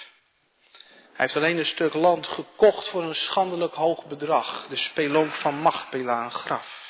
Hij 1.18 1.26
heeft 1.26 1.36
alleen 1.36 1.58
een 1.58 1.66
stuk 1.66 1.94
land 1.94 2.26
gekocht 2.26 2.88
voor 2.88 3.02
een 3.02 3.14
schandelijk 3.14 3.74
hoog 3.74 4.06
bedrag. 4.06 4.66
De 4.68 4.76
spelonk 4.76 5.34
van 5.34 5.54
Machpela, 5.54 6.24
een 6.24 6.30
graf. 6.30 6.86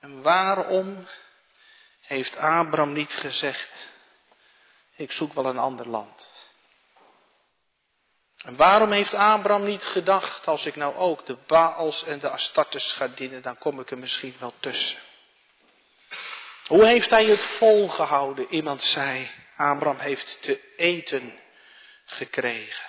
En 0.00 0.22
waarom 0.22 1.06
heeft 2.10 2.36
Abraham 2.36 2.92
niet 2.92 3.12
gezegd, 3.12 3.88
ik 4.96 5.12
zoek 5.12 5.32
wel 5.32 5.46
een 5.46 5.58
ander 5.58 5.88
land. 5.88 6.48
En 8.36 8.56
waarom 8.56 8.92
heeft 8.92 9.14
Abraham 9.14 9.64
niet 9.64 9.82
gedacht, 9.82 10.46
als 10.46 10.66
ik 10.66 10.76
nou 10.76 10.94
ook 10.94 11.26
de 11.26 11.36
Baals 11.46 12.04
en 12.04 12.18
de 12.18 12.28
Astartes 12.28 12.92
ga 12.92 13.08
dienen, 13.08 13.42
dan 13.42 13.58
kom 13.58 13.80
ik 13.80 13.90
er 13.90 13.98
misschien 13.98 14.34
wel 14.38 14.54
tussen. 14.60 14.98
Hoe 16.66 16.86
heeft 16.86 17.10
hij 17.10 17.24
het 17.24 17.46
volgehouden? 17.46 18.46
Iemand 18.50 18.84
zei, 18.84 19.30
Abraham 19.56 19.98
heeft 19.98 20.42
te 20.42 20.74
eten 20.76 21.40
gekregen. 22.04 22.88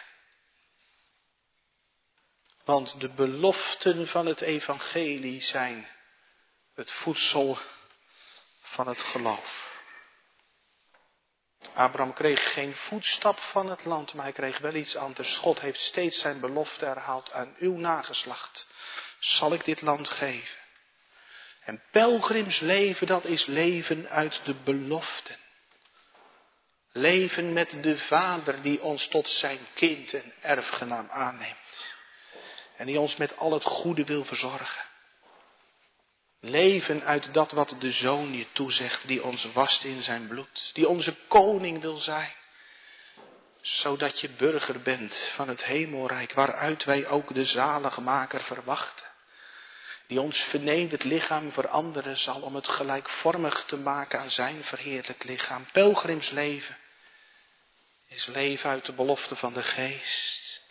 Want 2.64 3.00
de 3.00 3.10
beloften 3.10 4.08
van 4.08 4.26
het 4.26 4.42
evangelie 4.42 5.42
zijn 5.42 5.88
het 6.74 6.92
voedsel 6.92 7.58
van 8.72 8.88
het 8.88 9.04
geloof. 9.04 9.70
Abraham 11.74 12.14
kreeg 12.14 12.54
geen 12.54 12.76
voetstap 12.76 13.40
van 13.40 13.70
het 13.70 13.86
land, 13.86 14.14
maar 14.14 14.24
hij 14.24 14.34
kreeg 14.34 14.58
wel 14.60 14.74
iets 14.74 14.96
anders. 14.96 15.36
God 15.36 15.60
heeft 15.60 15.80
steeds 15.80 16.20
zijn 16.20 16.40
belofte 16.40 16.86
herhaald 16.86 17.32
aan 17.32 17.56
uw 17.60 17.78
nageslacht. 17.78 18.68
Zal 19.20 19.54
ik 19.54 19.66
dit 19.66 19.82
land 19.82 20.10
geven? 20.10 20.60
En 21.64 21.84
pelgrimsleven, 21.92 23.08
dat 23.08 23.26
is 23.26 23.46
leven 23.46 24.10
uit 24.10 24.42
de 24.44 24.56
beloften. 24.56 25.36
Leven 26.92 27.54
met 27.54 27.84
de 27.84 27.98
Vader 27.98 28.62
die 28.62 28.82
ons 28.82 29.08
tot 29.08 29.30
zijn 29.30 29.60
kind 29.74 30.14
en 30.14 30.34
erfgenaam 30.42 31.10
aanneemt. 31.10 31.96
En 32.78 32.86
die 32.86 33.00
ons 33.00 33.16
met 33.16 33.38
al 33.38 33.52
het 33.52 33.64
goede 33.64 34.04
wil 34.04 34.24
verzorgen. 34.24 34.91
Leven 36.44 37.04
uit 37.04 37.34
dat 37.34 37.52
wat 37.52 37.76
de 37.80 37.92
Zoon 37.92 38.34
je 38.34 38.46
toezegt, 38.52 39.08
die 39.08 39.24
ons 39.24 39.52
wast 39.52 39.84
in 39.84 40.02
zijn 40.02 40.28
bloed, 40.28 40.70
die 40.74 40.88
onze 40.88 41.16
koning 41.28 41.82
wil 41.82 41.96
zijn, 41.96 42.34
zodat 43.62 44.20
je 44.20 44.30
burger 44.30 44.82
bent 44.82 45.18
van 45.18 45.48
het 45.48 45.64
hemelrijk, 45.64 46.34
waaruit 46.34 46.84
wij 46.84 47.08
ook 47.08 47.34
de 47.34 47.46
zaligmaker 47.46 48.44
verwachten, 48.44 49.06
die 50.08 50.22
ons 50.22 50.40
vernederd 50.40 51.04
lichaam 51.04 51.52
veranderen 51.52 52.18
zal 52.18 52.42
om 52.42 52.56
het 52.56 52.68
gelijkvormig 52.68 53.64
te 53.66 53.78
maken 53.78 54.20
aan 54.20 54.32
zijn 54.32 54.64
verheerlijk 54.64 55.24
lichaam. 55.24 55.66
Pelgrimsleven 55.72 56.78
is 58.08 58.26
leven 58.26 58.70
uit 58.70 58.86
de 58.86 58.94
belofte 58.94 59.36
van 59.36 59.54
de 59.54 59.64
geest, 59.64 60.62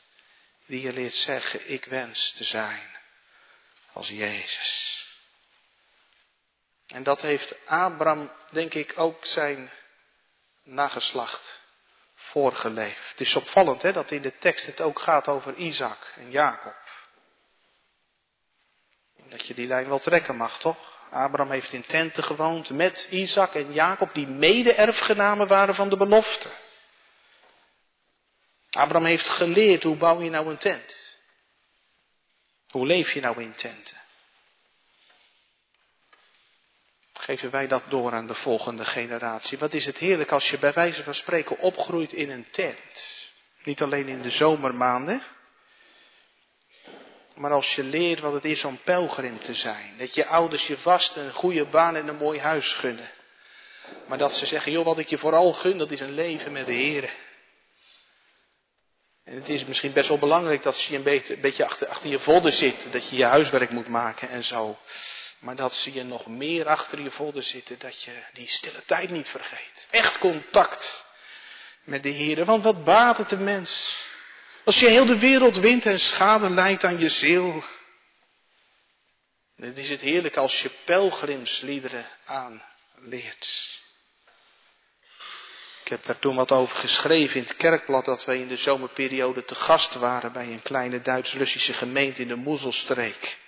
die 0.66 0.80
je 0.80 0.92
leert 0.92 1.14
zeggen, 1.14 1.70
ik 1.70 1.84
wens 1.84 2.32
te 2.32 2.44
zijn 2.44 2.96
als 3.92 4.08
Jezus. 4.08 4.99
En 6.90 7.02
dat 7.02 7.20
heeft 7.20 7.66
Abraham, 7.66 8.30
denk 8.50 8.74
ik, 8.74 8.92
ook 8.96 9.26
zijn 9.26 9.70
nageslacht 10.64 11.60
voorgeleefd. 12.14 13.10
Het 13.10 13.20
is 13.20 13.36
opvallend 13.36 13.82
hè, 13.82 13.92
dat 13.92 14.10
in 14.10 14.22
de 14.22 14.38
tekst 14.38 14.66
het 14.66 14.80
ook 14.80 15.00
gaat 15.00 15.28
over 15.28 15.54
Isaac 15.54 16.12
en 16.16 16.30
Jacob. 16.30 16.76
Dat 19.28 19.46
je 19.46 19.54
die 19.54 19.66
lijn 19.66 19.88
wel 19.88 19.98
trekken 19.98 20.36
mag, 20.36 20.58
toch? 20.58 20.98
Abraham 21.10 21.52
heeft 21.52 21.72
in 21.72 21.86
tenten 21.86 22.22
gewoond 22.22 22.70
met 22.70 23.06
Isaac 23.10 23.54
en 23.54 23.72
Jacob, 23.72 24.14
die 24.14 24.26
mede-erfgenamen 24.26 25.46
waren 25.46 25.74
van 25.74 25.88
de 25.88 25.96
belofte. 25.96 26.50
Abraham 28.70 29.04
heeft 29.04 29.28
geleerd 29.28 29.82
hoe 29.82 29.96
bouw 29.96 30.22
je 30.22 30.30
nou 30.30 30.50
een 30.50 30.58
tent. 30.58 31.18
Hoe 32.70 32.86
leef 32.86 33.12
je 33.12 33.20
nou 33.20 33.42
in 33.42 33.54
tenten? 33.54 33.96
Geven 37.30 37.50
wij 37.50 37.66
dat 37.66 37.82
door 37.88 38.12
aan 38.12 38.26
de 38.26 38.34
volgende 38.34 38.84
generatie. 38.84 39.58
Wat 39.58 39.72
is 39.72 39.84
het 39.84 39.96
heerlijk 39.96 40.32
als 40.32 40.50
je 40.50 40.58
bij 40.58 40.72
wijze 40.72 41.02
van 41.02 41.14
spreken 41.14 41.58
opgroeit 41.58 42.12
in 42.12 42.30
een 42.30 42.46
tent. 42.50 43.26
Niet 43.64 43.82
alleen 43.82 44.08
in 44.08 44.22
de 44.22 44.30
zomermaanden. 44.30 45.22
Maar 47.34 47.50
als 47.50 47.74
je 47.74 47.82
leert 47.82 48.20
wat 48.20 48.32
het 48.32 48.44
is 48.44 48.64
om 48.64 48.80
pelgrim 48.84 49.40
te 49.40 49.54
zijn. 49.54 49.94
Dat 49.98 50.14
je 50.14 50.26
ouders 50.26 50.66
je 50.66 50.76
vast 50.76 51.16
een 51.16 51.32
goede 51.32 51.64
baan 51.64 51.96
en 51.96 52.08
een 52.08 52.16
mooi 52.16 52.40
huis 52.40 52.72
gunnen. 52.72 53.10
Maar 54.08 54.18
dat 54.18 54.32
ze 54.32 54.46
zeggen, 54.46 54.72
joh, 54.72 54.84
wat 54.84 54.98
ik 54.98 55.08
je 55.08 55.18
vooral 55.18 55.52
gun, 55.52 55.78
dat 55.78 55.90
is 55.90 56.00
een 56.00 56.14
leven 56.14 56.52
met 56.52 56.66
de 56.66 56.72
Heer. 56.72 57.10
En 59.24 59.34
het 59.34 59.48
is 59.48 59.64
misschien 59.64 59.92
best 59.92 60.08
wel 60.08 60.18
belangrijk 60.18 60.62
dat 60.62 60.82
je 60.82 60.96
een 60.96 61.02
beetje, 61.02 61.34
een 61.34 61.40
beetje 61.40 61.64
achter, 61.64 61.88
achter 61.88 62.10
je 62.10 62.18
vodden 62.18 62.52
zit. 62.52 62.92
Dat 62.92 63.08
je 63.10 63.16
je 63.16 63.24
huiswerk 63.24 63.70
moet 63.70 63.88
maken 63.88 64.28
en 64.28 64.42
zo. 64.42 64.78
Maar 65.40 65.56
dat 65.56 65.74
ze 65.74 65.92
je 65.92 66.02
nog 66.02 66.26
meer 66.26 66.66
achter 66.66 67.00
je 67.00 67.10
vodden 67.10 67.42
zitten. 67.42 67.78
Dat 67.78 68.02
je 68.02 68.22
die 68.32 68.48
stille 68.48 68.82
tijd 68.86 69.10
niet 69.10 69.28
vergeet. 69.28 69.86
Echt 69.90 70.18
contact 70.18 71.04
met 71.84 72.02
de 72.02 72.08
Heer. 72.08 72.44
Want 72.44 72.64
wat 72.64 72.84
baat 72.84 73.16
het 73.16 73.28
de 73.28 73.36
mens? 73.36 74.04
Als 74.64 74.78
je 74.78 74.90
heel 74.90 75.06
de 75.06 75.18
wereld 75.18 75.56
wint 75.56 75.86
en 75.86 75.98
schade 75.98 76.50
leidt 76.50 76.84
aan 76.84 76.98
je 76.98 77.08
ziel. 77.08 77.64
Dan 79.56 79.74
is 79.74 79.88
het 79.88 80.00
heerlijk 80.00 80.36
als 80.36 80.62
je 80.62 80.70
pelgrimsliederen 80.84 82.06
aanleert. 82.24 83.78
Ik 85.84 85.88
heb 85.96 86.04
daar 86.04 86.18
toen 86.18 86.36
wat 86.36 86.50
over 86.50 86.76
geschreven 86.76 87.36
in 87.36 87.42
het 87.42 87.56
kerkblad 87.56 88.04
dat 88.04 88.24
wij 88.24 88.38
in 88.38 88.48
de 88.48 88.56
zomerperiode 88.56 89.44
te 89.44 89.54
gast 89.54 89.94
waren 89.94 90.32
bij 90.32 90.46
een 90.46 90.62
kleine 90.62 91.00
Duits-Russische 91.00 91.72
gemeente 91.72 92.22
in 92.22 92.28
de 92.28 92.34
Moezelstreek. 92.34 93.38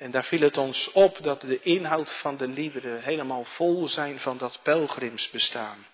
En 0.00 0.10
daar 0.10 0.24
viel 0.24 0.40
het 0.40 0.56
ons 0.56 0.92
op 0.92 1.22
dat 1.22 1.40
de 1.40 1.60
inhoud 1.60 2.12
van 2.20 2.36
de 2.36 2.48
liederen 2.48 3.02
helemaal 3.02 3.44
vol 3.44 3.88
zijn 3.88 4.18
van 4.18 4.38
dat 4.38 4.60
pelgrimsbestaan. 4.62 5.86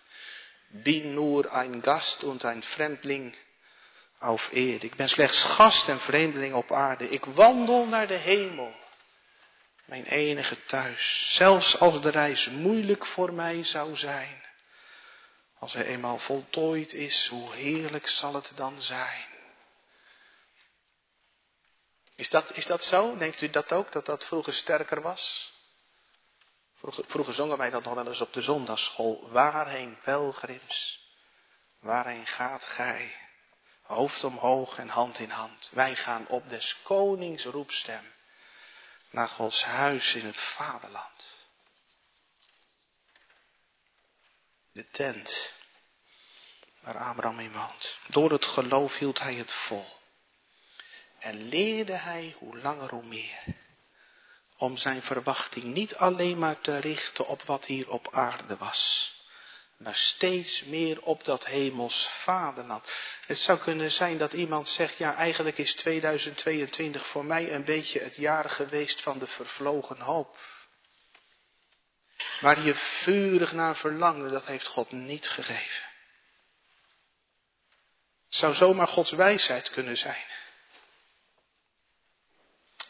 Bin 0.69 1.15
nur 1.15 1.53
ein 1.53 1.83
Gast 1.83 2.25
und 2.25 2.45
ein 2.45 2.63
Fremdling 2.63 3.37
auf 4.19 4.53
Erde. 4.53 4.87
Ik 4.87 4.95
ben 4.95 5.09
slechts 5.09 5.43
gast 5.43 5.89
en 5.89 6.01
vreemdeling 6.01 6.55
op 6.55 6.73
aarde. 6.73 7.09
Ik 7.09 7.25
wandel 7.25 7.87
naar 7.87 8.07
de 8.07 8.19
hemel. 8.19 8.75
Mijn 9.85 10.05
enige 10.05 10.65
thuis. 10.65 11.35
Zelfs 11.35 11.79
als 11.79 12.03
de 12.03 12.11
reis 12.11 12.49
moeilijk 12.49 13.07
voor 13.07 13.33
mij 13.33 13.63
zou 13.63 13.97
zijn. 13.97 14.45
Als 15.59 15.73
hij 15.73 15.85
eenmaal 15.85 16.19
voltooid 16.19 16.93
is, 16.93 17.27
hoe 17.31 17.55
heerlijk 17.55 18.09
zal 18.09 18.35
het 18.35 18.53
dan 18.55 18.83
zijn. 18.83 19.36
Is 22.17 22.29
dat, 22.29 22.53
is 22.53 22.67
dat 22.67 22.85
zo? 22.85 23.17
Denkt 23.17 23.43
u 23.43 23.51
dat 23.51 23.73
ook, 23.73 23.93
dat 23.93 24.07
dat 24.07 24.25
vroeger 24.25 24.55
sterker 24.55 25.03
was? 25.03 25.53
Vroeger, 26.75 27.35
zongen 27.35 27.59
wij 27.59 27.71
dat 27.71 27.85
nog 27.85 27.95
wel 27.95 28.07
eens 28.07 28.21
op 28.21 28.33
de 28.33 28.41
zondagschool. 28.41 29.31
Waarheen 29.31 29.99
pelgrims, 30.03 31.01
waarheen 31.81 32.27
gaat 32.27 32.63
gij? 32.63 33.17
Hoofd 33.83 34.25
omhoog 34.25 34.79
en 34.79 34.89
hand 34.89 35.19
in 35.19 35.31
hand. 35.31 35.71
Wij 35.73 35.97
gaan 35.97 36.27
op 36.27 36.49
des 36.49 36.77
konings 36.83 37.45
roepstem 37.45 38.13
naar 39.11 39.29
Gods 39.29 39.63
huis 39.63 40.15
in 40.15 40.27
het 40.27 40.41
vaderland. 40.41 41.45
De 44.73 44.91
tent 44.91 45.53
waar 46.81 46.99
Abraham 46.99 47.41
in 47.41 47.53
woont. 47.53 47.99
Door 48.07 48.31
het 48.31 48.45
geloof 48.45 48.99
hield 48.99 49.19
hij 49.19 49.35
het 49.35 49.53
vol. 49.53 49.87
En 51.27 51.49
leerde 51.49 51.93
hij 51.93 52.35
hoe 52.39 52.59
langer 52.59 52.91
hoe 52.91 53.05
meer. 53.05 53.43
Om 54.57 54.77
zijn 54.77 55.03
verwachting 55.03 55.65
niet 55.65 55.95
alleen 55.95 56.39
maar 56.39 56.61
te 56.61 56.77
richten 56.77 57.27
op 57.27 57.43
wat 57.43 57.65
hier 57.65 57.91
op 57.91 58.15
aarde 58.15 58.57
was. 58.57 59.13
Maar 59.77 59.95
steeds 59.95 60.65
meer 60.65 61.03
op 61.03 61.25
dat 61.25 61.45
hemels 61.45 62.09
vaderland. 62.25 62.85
Het 63.27 63.39
zou 63.39 63.59
kunnen 63.59 63.91
zijn 63.91 64.19
dat 64.19 64.33
iemand 64.33 64.69
zegt, 64.69 64.99
ja 64.99 65.15
eigenlijk 65.15 65.59
is 65.59 65.75
2022 65.75 67.07
voor 67.07 67.25
mij 67.25 67.53
een 67.53 67.65
beetje 67.65 68.01
het 68.01 68.17
jaar 68.17 68.51
geweest 68.51 69.03
van 69.03 69.19
de 69.19 69.27
vervlogen 69.27 70.01
hoop. 70.01 70.39
Waar 72.41 72.61
je 72.61 72.75
vurig 72.75 73.53
naar 73.53 73.77
verlangde, 73.77 74.31
dat 74.31 74.47
heeft 74.47 74.67
God 74.67 74.93
niet 74.93 75.29
gegeven. 75.29 75.85
Het 78.29 78.39
zou 78.39 78.55
zomaar 78.55 78.89
Gods 78.89 79.11
wijsheid 79.11 79.71
kunnen 79.71 79.97
zijn 79.97 80.25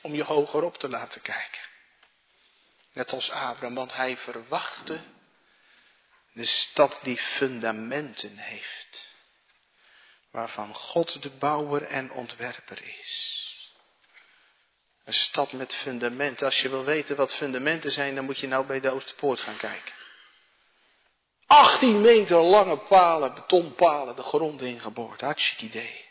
om 0.06 0.14
je 0.14 0.24
hoger 0.24 0.62
op 0.62 0.76
te 0.78 0.88
laten 0.88 1.22
kijken. 1.22 1.60
Net 2.92 3.12
als 3.12 3.30
Abraham, 3.30 3.74
want 3.74 3.94
hij 3.94 4.16
verwachtte 4.16 5.00
de 6.32 6.44
stad 6.44 6.98
die 7.02 7.16
fundamenten 7.16 8.36
heeft, 8.36 9.14
waarvan 10.30 10.74
God 10.74 11.22
de 11.22 11.30
bouwer 11.30 11.82
en 11.82 12.10
ontwerper 12.10 12.82
is. 12.82 13.34
Een 15.04 15.14
stad 15.14 15.52
met 15.52 15.74
fundamenten. 15.74 16.46
Als 16.46 16.60
je 16.60 16.68
wil 16.68 16.84
weten 16.84 17.16
wat 17.16 17.34
fundamenten 17.34 17.90
zijn, 17.90 18.14
dan 18.14 18.24
moet 18.24 18.38
je 18.38 18.46
nou 18.46 18.66
bij 18.66 18.80
de 18.80 18.90
Oosterpoort 18.90 19.40
gaan 19.40 19.56
kijken. 19.56 19.94
18 21.46 22.00
meter 22.00 22.36
lange 22.36 22.78
palen, 22.78 23.34
betonpalen, 23.34 24.16
de 24.16 24.22
grond 24.22 24.60
ingeboord. 24.60 25.20
Hartstikke 25.20 25.64
idee. 25.64 26.05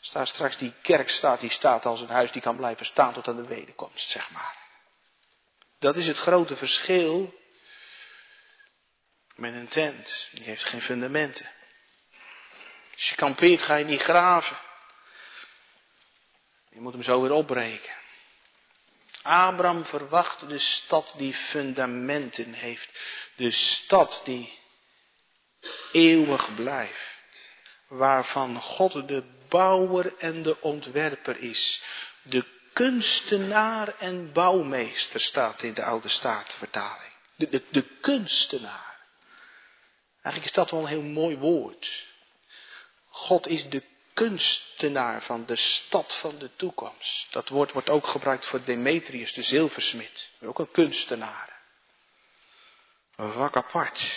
Staat 0.00 0.28
straks 0.28 0.56
die 0.56 0.74
kerk 0.82 1.10
staat, 1.10 1.40
die 1.40 1.50
staat 1.50 1.86
als 1.86 2.00
een 2.00 2.08
huis 2.08 2.32
die 2.32 2.42
kan 2.42 2.56
blijven 2.56 2.86
staan 2.86 3.12
tot 3.12 3.28
aan 3.28 3.36
de 3.36 3.46
wederkomst, 3.46 4.10
zeg 4.10 4.30
maar. 4.30 4.56
Dat 5.78 5.96
is 5.96 6.06
het 6.06 6.16
grote 6.16 6.56
verschil 6.56 7.34
met 9.34 9.54
een 9.54 9.68
tent. 9.68 10.28
Die 10.32 10.44
heeft 10.44 10.64
geen 10.64 10.82
fundamenten. 10.82 11.50
Als 12.94 13.08
je 13.08 13.14
kampeert 13.14 13.62
ga 13.62 13.74
je 13.74 13.84
niet 13.84 14.02
graven. 14.02 14.56
Je 16.70 16.80
moet 16.80 16.92
hem 16.92 17.02
zo 17.02 17.22
weer 17.22 17.32
opbreken. 17.32 17.92
Abraham 19.22 19.84
verwachtte 19.84 20.46
de 20.46 20.58
stad 20.58 21.14
die 21.16 21.34
fundamenten 21.34 22.52
heeft. 22.52 22.98
De 23.36 23.50
stad 23.50 24.22
die 24.24 24.58
eeuwig 25.92 26.54
blijft 26.54 27.17
waarvan 27.88 28.60
God 28.60 29.08
de 29.08 29.22
bouwer 29.48 30.16
en 30.18 30.42
de 30.42 30.60
ontwerper 30.60 31.38
is. 31.38 31.82
De 32.22 32.44
kunstenaar 32.72 33.98
en 33.98 34.32
bouwmeester 34.32 35.20
staat 35.20 35.62
in 35.62 35.74
de 35.74 35.84
oude 35.84 36.08
staatvertaling. 36.08 37.12
De, 37.36 37.48
de, 37.48 37.62
de 37.70 37.82
kunstenaar. 38.00 38.96
Eigenlijk 40.22 40.44
is 40.44 40.52
dat 40.52 40.70
wel 40.70 40.80
een 40.80 40.86
heel 40.86 41.02
mooi 41.02 41.36
woord. 41.36 42.06
God 43.08 43.46
is 43.46 43.68
de 43.68 43.82
kunstenaar 44.14 45.22
van 45.22 45.46
de 45.46 45.56
stad 45.56 46.18
van 46.20 46.38
de 46.38 46.50
toekomst. 46.56 47.32
Dat 47.32 47.48
woord 47.48 47.72
wordt 47.72 47.88
ook 47.88 48.06
gebruikt 48.06 48.46
voor 48.46 48.64
Demetrius, 48.64 49.32
de 49.32 49.42
zilversmid. 49.42 50.28
Ook 50.40 50.58
een 50.58 50.70
kunstenaar. 50.70 51.56
Vak 53.16 53.56
apart. 53.56 54.12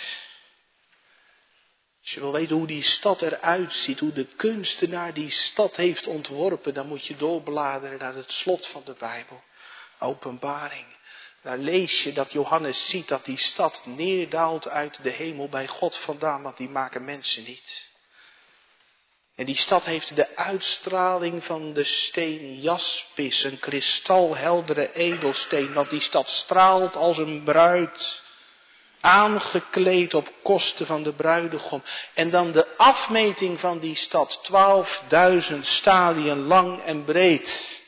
Als 2.02 2.12
je 2.12 2.20
wil 2.20 2.32
weten 2.32 2.56
hoe 2.56 2.66
die 2.66 2.82
stad 2.82 3.22
eruit 3.22 3.72
ziet, 3.72 3.98
hoe 3.98 4.12
de 4.12 4.26
kunstenaar 4.36 5.14
die 5.14 5.30
stad 5.30 5.76
heeft 5.76 6.06
ontworpen, 6.06 6.74
dan 6.74 6.86
moet 6.86 7.06
je 7.06 7.16
doorbladeren 7.16 7.98
naar 7.98 8.14
het 8.14 8.32
slot 8.32 8.66
van 8.66 8.82
de 8.84 8.94
Bijbel. 8.98 9.42
Openbaring. 9.98 10.86
Daar 11.42 11.58
lees 11.58 12.02
je 12.02 12.12
dat 12.12 12.32
Johannes 12.32 12.88
ziet 12.88 13.08
dat 13.08 13.24
die 13.24 13.38
stad 13.38 13.82
neerdaalt 13.84 14.68
uit 14.68 15.02
de 15.02 15.10
hemel 15.10 15.48
bij 15.48 15.68
God 15.68 15.96
vandaan, 15.96 16.42
want 16.42 16.56
die 16.56 16.68
maken 16.68 17.04
mensen 17.04 17.44
niet. 17.44 17.90
En 19.34 19.46
die 19.46 19.58
stad 19.58 19.84
heeft 19.84 20.16
de 20.16 20.36
uitstraling 20.36 21.44
van 21.44 21.72
de 21.72 21.84
steen 21.84 22.60
jaspis, 22.60 23.44
een 23.44 23.58
kristalheldere 23.58 24.92
edelsteen, 24.92 25.72
want 25.72 25.90
die 25.90 26.00
stad 26.00 26.28
straalt 26.28 26.96
als 26.96 27.18
een 27.18 27.42
bruid 27.44 28.22
aangekleed 29.02 30.14
op 30.14 30.32
kosten 30.42 30.86
van 30.86 31.02
de 31.02 31.12
bruidegom. 31.12 31.82
En 32.14 32.30
dan 32.30 32.52
de 32.52 32.76
afmeting 32.76 33.60
van 33.60 33.78
die 33.78 33.96
stad, 33.96 34.50
12.000 35.52 35.58
stadien 35.60 36.38
lang 36.38 36.82
en 36.82 37.04
breed. 37.04 37.80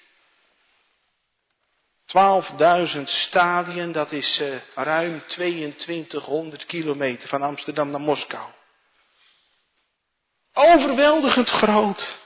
12.000 2.96 3.02
stadien, 3.04 3.92
dat 3.92 4.12
is 4.12 4.40
uh, 4.40 4.60
ruim 4.74 5.22
2200 5.26 6.66
kilometer 6.66 7.28
van 7.28 7.42
Amsterdam 7.42 7.90
naar 7.90 8.00
Moskou. 8.00 8.50
Overweldigend 10.52 11.50
groot. 11.50 12.18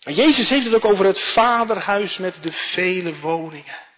En 0.00 0.14
Jezus 0.14 0.48
heeft 0.48 0.64
het 0.64 0.74
ook 0.74 0.84
over 0.84 1.04
het 1.04 1.20
vaderhuis 1.20 2.18
met 2.18 2.42
de 2.42 2.52
vele 2.52 3.18
woningen. 3.18 3.88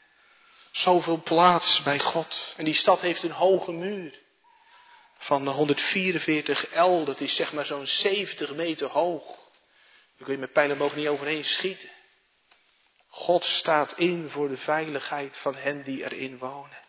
Zoveel 0.72 1.22
plaats 1.22 1.82
bij 1.82 1.98
God. 1.98 2.54
En 2.56 2.64
die 2.64 2.74
stad 2.74 3.00
heeft 3.00 3.22
een 3.22 3.30
hoge 3.30 3.72
muur. 3.72 4.20
Van 5.18 5.48
144 5.48 6.66
L, 6.74 7.04
dat 7.04 7.20
is 7.20 7.36
zeg 7.36 7.52
maar 7.52 7.66
zo'n 7.66 7.86
70 7.86 8.54
meter 8.54 8.88
hoog. 8.88 9.24
Daar 10.16 10.24
kun 10.24 10.32
je 10.34 10.38
met 10.38 10.52
pijlenboog 10.52 10.96
niet 10.96 11.08
overheen 11.08 11.44
schieten. 11.44 11.90
God 13.08 13.44
staat 13.44 13.92
in 13.96 14.28
voor 14.30 14.48
de 14.48 14.56
veiligheid 14.56 15.38
van 15.38 15.54
hen 15.54 15.82
die 15.82 16.04
erin 16.04 16.38
wonen. 16.38 16.80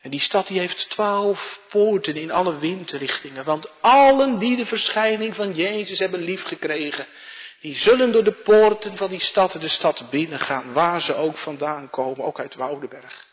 En 0.00 0.10
die 0.10 0.20
stad 0.20 0.46
die 0.46 0.58
heeft 0.58 0.90
twaalf 0.90 1.60
poorten 1.68 2.16
in 2.16 2.30
alle 2.30 2.58
windrichtingen. 2.58 3.44
Want 3.44 3.80
allen 3.80 4.38
die 4.38 4.56
de 4.56 4.66
verschijning 4.66 5.34
van 5.34 5.54
Jezus 5.54 5.98
hebben 5.98 6.20
liefgekregen, 6.20 7.06
die 7.62 7.76
zullen 7.76 8.12
door 8.12 8.24
de 8.24 8.32
poorten 8.42 8.96
van 8.96 9.10
die 9.10 9.22
stad 9.22 9.52
de 9.52 9.68
stad 9.68 10.10
binnengaan, 10.10 10.72
waar 10.72 11.02
ze 11.02 11.14
ook 11.14 11.38
vandaan 11.38 11.90
komen, 11.90 12.24
ook 12.24 12.40
uit 12.40 12.54
Woudenberg. 12.54 13.26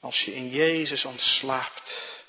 Als 0.00 0.20
je 0.22 0.34
in 0.34 0.48
Jezus 0.48 1.04
ontslaapt. 1.04 2.22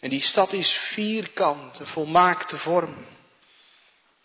En 0.00 0.10
die 0.10 0.22
stad 0.22 0.52
is 0.52 0.72
vierkant, 0.72 1.78
een 1.78 1.86
volmaakte 1.86 2.58
vorm. 2.58 3.06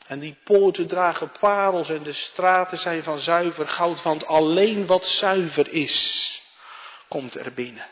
En 0.06 0.20
die 0.20 0.38
poorten 0.44 0.88
dragen 0.88 1.32
parels 1.40 1.90
en 1.90 2.04
de 2.04 2.14
straten 2.14 2.78
zijn 2.78 3.04
van 3.04 3.20
zuiver 3.20 3.68
goud, 3.68 4.02
want 4.02 4.26
alleen 4.26 4.86
wat 4.86 5.06
zuiver 5.06 5.74
is, 5.74 6.42
komt 7.08 7.36
er 7.36 7.54
binnen. 7.54 7.90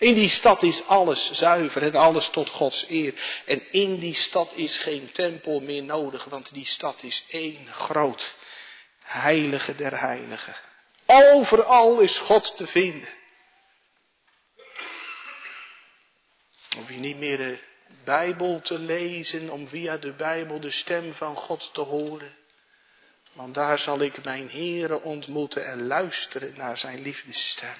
In 0.00 0.14
die 0.14 0.28
stad 0.28 0.62
is 0.62 0.86
alles 0.86 1.32
zuiver 1.32 1.82
en 1.82 1.94
alles 1.94 2.30
tot 2.30 2.48
Gods 2.48 2.88
eer. 2.88 3.14
En 3.46 3.72
in 3.72 3.98
die 3.98 4.14
stad 4.14 4.52
is 4.54 4.78
geen 4.78 5.12
tempel 5.12 5.60
meer 5.60 5.82
nodig, 5.82 6.24
want 6.24 6.52
die 6.52 6.66
stad 6.66 7.02
is 7.02 7.24
één 7.28 7.66
groot 7.66 8.34
heilige 9.02 9.74
der 9.74 10.00
heiligen. 10.00 10.54
Overal 11.06 12.00
is 12.00 12.18
God 12.18 12.56
te 12.56 12.66
vinden. 12.66 13.08
Hoef 16.76 16.88
je 16.88 16.98
niet 16.98 17.16
meer 17.16 17.36
de 17.36 17.58
Bijbel 18.04 18.60
te 18.60 18.78
lezen 18.78 19.50
om 19.50 19.68
via 19.68 19.96
de 19.96 20.12
Bijbel 20.12 20.60
de 20.60 20.70
stem 20.70 21.14
van 21.14 21.36
God 21.36 21.70
te 21.72 21.80
horen. 21.80 22.36
Want 23.32 23.54
daar 23.54 23.78
zal 23.78 24.00
ik 24.00 24.24
mijn 24.24 24.50
Heere 24.50 25.02
ontmoeten 25.02 25.66
en 25.66 25.86
luisteren 25.86 26.54
naar 26.56 26.78
zijn 26.78 27.02
liefdesstem. 27.02 27.76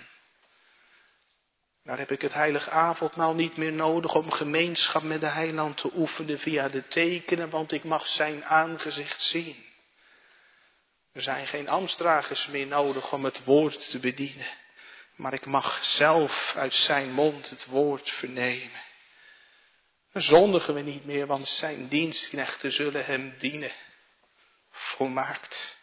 Daar 1.91 1.99
heb 1.99 2.11
ik 2.11 2.23
het 2.23 2.33
heilige 2.33 2.71
avondmaal 2.71 3.35
niet 3.35 3.57
meer 3.57 3.73
nodig 3.73 4.15
om 4.15 4.31
gemeenschap 4.31 5.03
met 5.03 5.21
de 5.21 5.27
heiland 5.27 5.77
te 5.77 5.91
oefenen 5.95 6.39
via 6.39 6.69
de 6.69 6.87
tekenen, 6.87 7.51
want 7.51 7.73
ik 7.73 7.85
mag 7.85 8.07
zijn 8.07 8.45
aangezicht 8.45 9.23
zien. 9.23 9.65
Er 11.13 11.23
zijn 11.23 11.47
geen 11.47 11.69
ambtsdragers 11.69 12.47
meer 12.47 12.67
nodig 12.67 13.13
om 13.13 13.25
het 13.25 13.45
woord 13.45 13.91
te 13.91 13.99
bedienen, 13.99 14.47
maar 15.17 15.33
ik 15.33 15.47
mag 15.47 15.85
zelf 15.85 16.53
uit 16.57 16.75
zijn 16.75 17.13
mond 17.13 17.51
het 17.51 17.67
woord 17.67 18.11
vernemen. 18.11 18.81
Dan 20.13 20.23
zondigen 20.23 20.75
we 20.75 20.81
niet 20.81 21.05
meer, 21.05 21.27
want 21.27 21.49
zijn 21.49 21.89
dienstknechten 21.89 22.73
zullen 22.73 23.05
hem 23.05 23.35
dienen. 23.39 23.73
Volmaakt. 24.71 25.79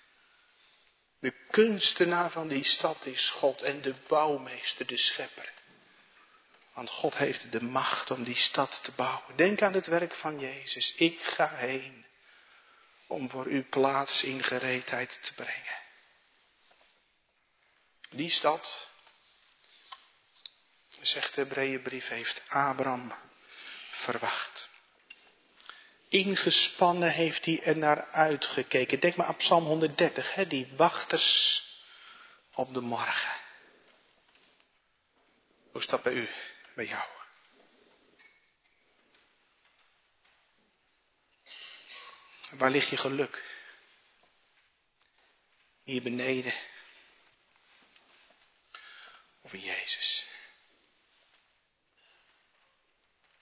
De 1.19 1.33
kunstenaar 1.49 2.31
van 2.31 2.47
die 2.47 2.63
stad 2.63 3.05
is 3.05 3.29
God 3.29 3.61
en 3.61 3.81
de 3.81 3.95
bouwmeester, 4.07 4.85
de 4.85 4.97
schepper. 4.97 5.55
Want 6.77 6.89
God 6.89 7.15
heeft 7.15 7.51
de 7.51 7.61
macht 7.63 8.11
om 8.11 8.23
die 8.23 8.35
stad 8.35 8.83
te 8.83 8.91
bouwen. 8.91 9.35
Denk 9.35 9.61
aan 9.61 9.73
het 9.73 9.87
werk 9.87 10.15
van 10.15 10.39
Jezus. 10.39 10.93
Ik 10.95 11.19
ga 11.19 11.55
heen 11.55 12.05
om 13.07 13.29
voor 13.29 13.47
u 13.47 13.63
plaats 13.63 14.23
in 14.23 14.43
gereedheid 14.43 15.19
te 15.21 15.33
brengen. 15.33 15.77
Die 18.09 18.29
stad, 18.29 18.89
zegt 21.01 21.35
de 21.35 21.41
Hebreeënbrief, 21.41 22.07
heeft 22.07 22.43
Abraham 22.47 23.13
verwacht. 23.91 24.69
Ingespannen 26.09 27.11
heeft 27.11 27.45
hij 27.45 27.63
er 27.63 27.77
naar 27.77 28.07
uitgekeken. 28.11 28.99
Denk 28.99 29.15
maar 29.15 29.27
aan 29.27 29.35
Psalm 29.35 29.65
130, 29.65 30.33
hè, 30.33 30.47
die 30.47 30.73
wachters 30.75 31.61
op 32.53 32.73
de 32.73 32.81
morgen. 32.81 33.35
Hoe 35.71 35.81
is 35.81 35.87
dat 35.87 36.03
bij 36.03 36.13
u? 36.13 36.29
Bij 36.77 36.85
jou. 36.85 37.05
Waar 42.49 42.69
ligt 42.69 42.89
je 42.89 42.97
geluk? 42.97 43.43
Hier 45.83 46.01
beneden. 46.01 46.53
Of 49.41 49.53
in 49.53 49.59
Jezus. 49.59 50.27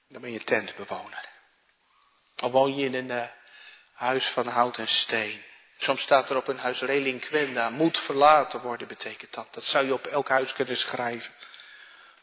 Dan 0.07 0.21
ben 0.21 0.31
je 0.31 0.43
tentbewoner. 0.43 1.29
Of 2.35 2.51
woon 2.51 2.75
je 2.75 2.85
in 2.85 2.93
een 2.93 3.09
uh, 3.09 3.31
huis 3.93 4.27
van 4.27 4.47
hout 4.47 4.77
en 4.77 4.87
steen. 4.87 5.43
Soms 5.77 6.01
staat 6.01 6.29
er 6.29 6.37
op 6.37 6.47
een 6.47 6.57
huis 6.57 6.81
relinquenda, 6.81 7.69
moet 7.69 7.99
verlaten 7.99 8.61
worden 8.61 8.87
betekent 8.87 9.33
dat. 9.33 9.53
Dat 9.53 9.63
zou 9.63 9.85
je 9.85 9.93
op 9.93 10.05
elk 10.05 10.29
huis 10.29 10.53
kunnen 10.53 10.77
schrijven. 10.77 11.33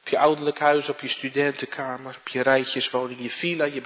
Op 0.02 0.08
je 0.08 0.18
ouderlijk 0.18 0.58
huis, 0.58 0.88
op 0.88 1.00
je 1.00 1.08
studentenkamer, 1.08 2.16
op 2.16 2.28
je 2.28 2.42
rijtjeswoning, 2.42 3.20
je 3.20 3.30
villa, 3.30 3.64
je 3.64 3.80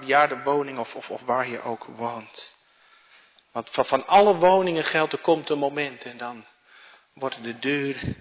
bejaarde 0.00 0.42
woning 0.42 0.78
of, 0.78 0.94
of, 0.94 1.10
of 1.10 1.20
waar 1.20 1.48
je 1.48 1.60
ook 1.60 1.84
woont. 1.84 2.56
Want 3.52 3.70
van, 3.70 3.86
van 3.86 4.06
alle 4.06 4.34
woningen 4.34 4.84
geldt, 4.84 5.12
er 5.12 5.18
komt 5.18 5.48
een 5.48 5.58
moment 5.58 6.02
en 6.02 6.16
dan 6.16 6.46
wordt 7.12 7.42
de 7.42 7.58
deur 7.58 8.16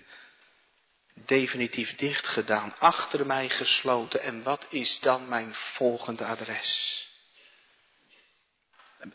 definitief 1.25 1.95
dicht 1.95 2.27
gedaan, 2.27 2.75
achter 2.79 3.25
mij 3.25 3.49
gesloten. 3.49 4.21
En 4.21 4.43
wat 4.43 4.65
is 4.69 4.99
dan 4.99 5.29
mijn 5.29 5.55
volgende 5.55 6.25
adres? 6.25 7.05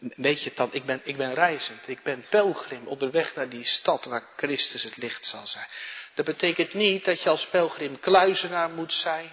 Weet 0.00 0.42
je 0.42 0.48
het 0.48 0.56
dan, 0.56 0.72
ik 0.72 0.84
ben, 0.84 1.00
ik 1.04 1.16
ben 1.16 1.34
reizend, 1.34 1.88
ik 1.88 2.02
ben 2.02 2.24
pelgrim 2.28 2.86
onderweg 2.86 3.34
naar 3.34 3.48
die 3.48 3.64
stad 3.64 4.04
waar 4.04 4.28
Christus 4.36 4.82
het 4.82 4.96
licht 4.96 5.26
zal 5.26 5.46
zijn. 5.46 5.66
Dat 6.14 6.24
betekent 6.24 6.74
niet 6.74 7.04
dat 7.04 7.22
je 7.22 7.28
als 7.28 7.46
pelgrim 7.46 8.00
kluizenaar 8.00 8.70
moet 8.70 8.94
zijn. 8.94 9.30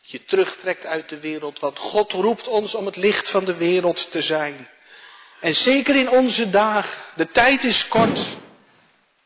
Dat 0.00 0.10
je 0.10 0.24
terugtrekt 0.24 0.84
uit 0.84 1.08
de 1.08 1.20
wereld, 1.20 1.58
want 1.58 1.78
God 1.78 2.12
roept 2.12 2.46
ons 2.46 2.74
om 2.74 2.86
het 2.86 2.96
licht 2.96 3.30
van 3.30 3.44
de 3.44 3.54
wereld 3.54 4.10
te 4.10 4.22
zijn. 4.22 4.68
En 5.40 5.54
zeker 5.54 5.96
in 5.96 6.10
onze 6.10 6.50
dagen, 6.50 7.04
de 7.16 7.30
tijd 7.30 7.64
is 7.64 7.88
kort. 7.88 8.36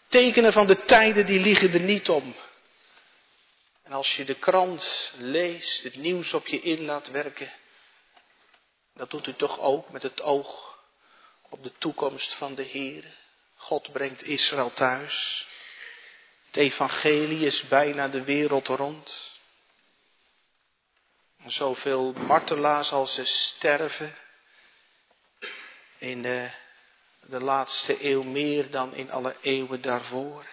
Tekenen 0.09 0.53
van 0.53 0.67
de 0.67 0.85
tijden 0.85 1.27
die 1.27 1.41
liggen 1.41 1.73
er 1.73 1.81
niet 1.81 2.09
om. 2.09 2.35
En 3.83 3.93
als 3.93 4.17
je 4.17 4.25
de 4.25 4.35
krant 4.35 5.13
leest, 5.19 5.83
het 5.83 5.97
nieuws 5.97 6.33
op 6.33 6.47
je 6.47 6.61
in 6.61 6.85
laat 6.85 7.11
werken, 7.11 7.53
dat 8.95 9.11
doet 9.11 9.27
u 9.27 9.35
toch 9.35 9.61
ook 9.61 9.91
met 9.91 10.03
het 10.03 10.23
oog 10.23 10.79
op 11.49 11.63
de 11.63 11.73
toekomst 11.79 12.35
van 12.35 12.55
de 12.55 12.63
Heer. 12.63 13.05
God 13.57 13.93
brengt 13.93 14.23
Israël 14.23 14.73
thuis. 14.73 15.47
Het 16.55 16.63
evangelie 16.63 17.47
is 17.47 17.69
bijna 17.69 18.09
de 18.09 18.25
wereld 18.25 18.67
rond. 18.67 19.31
Zoveel 21.47 22.13
martelaars 22.13 22.91
als 22.91 23.15
ze 23.15 23.25
sterven. 23.25 24.15
In 25.99 26.23
de, 26.23 26.51
de 27.21 27.41
laatste 27.41 28.05
eeuw 28.05 28.23
meer 28.23 28.71
dan 28.71 28.95
in 28.95 29.11
alle 29.11 29.37
eeuwen 29.41 29.81
daarvoor. 29.81 30.47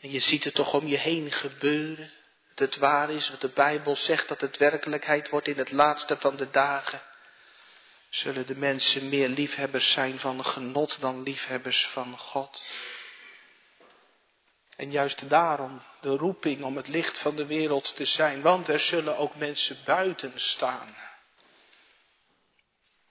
En 0.00 0.10
je 0.10 0.20
ziet 0.20 0.44
het 0.44 0.54
toch 0.54 0.74
om 0.74 0.86
je 0.86 0.98
heen 0.98 1.32
gebeuren. 1.32 2.10
Dat 2.54 2.68
het 2.68 2.76
waar 2.76 3.10
is 3.10 3.30
wat 3.30 3.40
de 3.40 3.52
Bijbel 3.54 3.96
zegt, 3.96 4.28
dat 4.28 4.40
het 4.40 4.56
werkelijkheid 4.56 5.28
wordt 5.28 5.48
in 5.48 5.58
het 5.58 5.70
laatste 5.70 6.16
van 6.16 6.36
de 6.36 6.50
dagen. 6.50 7.02
Zullen 8.08 8.46
de 8.46 8.56
mensen 8.56 9.08
meer 9.08 9.28
liefhebbers 9.28 9.92
zijn 9.92 10.18
van 10.18 10.44
genot 10.44 11.00
dan 11.00 11.22
liefhebbers 11.22 11.86
van 11.92 12.18
God. 12.18 12.62
En 14.80 14.90
juist 14.90 15.28
daarom 15.28 15.82
de 16.00 16.16
roeping 16.16 16.62
om 16.62 16.76
het 16.76 16.88
licht 16.88 17.18
van 17.18 17.36
de 17.36 17.46
wereld 17.46 17.96
te 17.96 18.04
zijn, 18.04 18.42
want 18.42 18.68
er 18.68 18.80
zullen 18.80 19.16
ook 19.16 19.34
mensen 19.34 19.76
buiten 19.84 20.32
staan. 20.34 20.96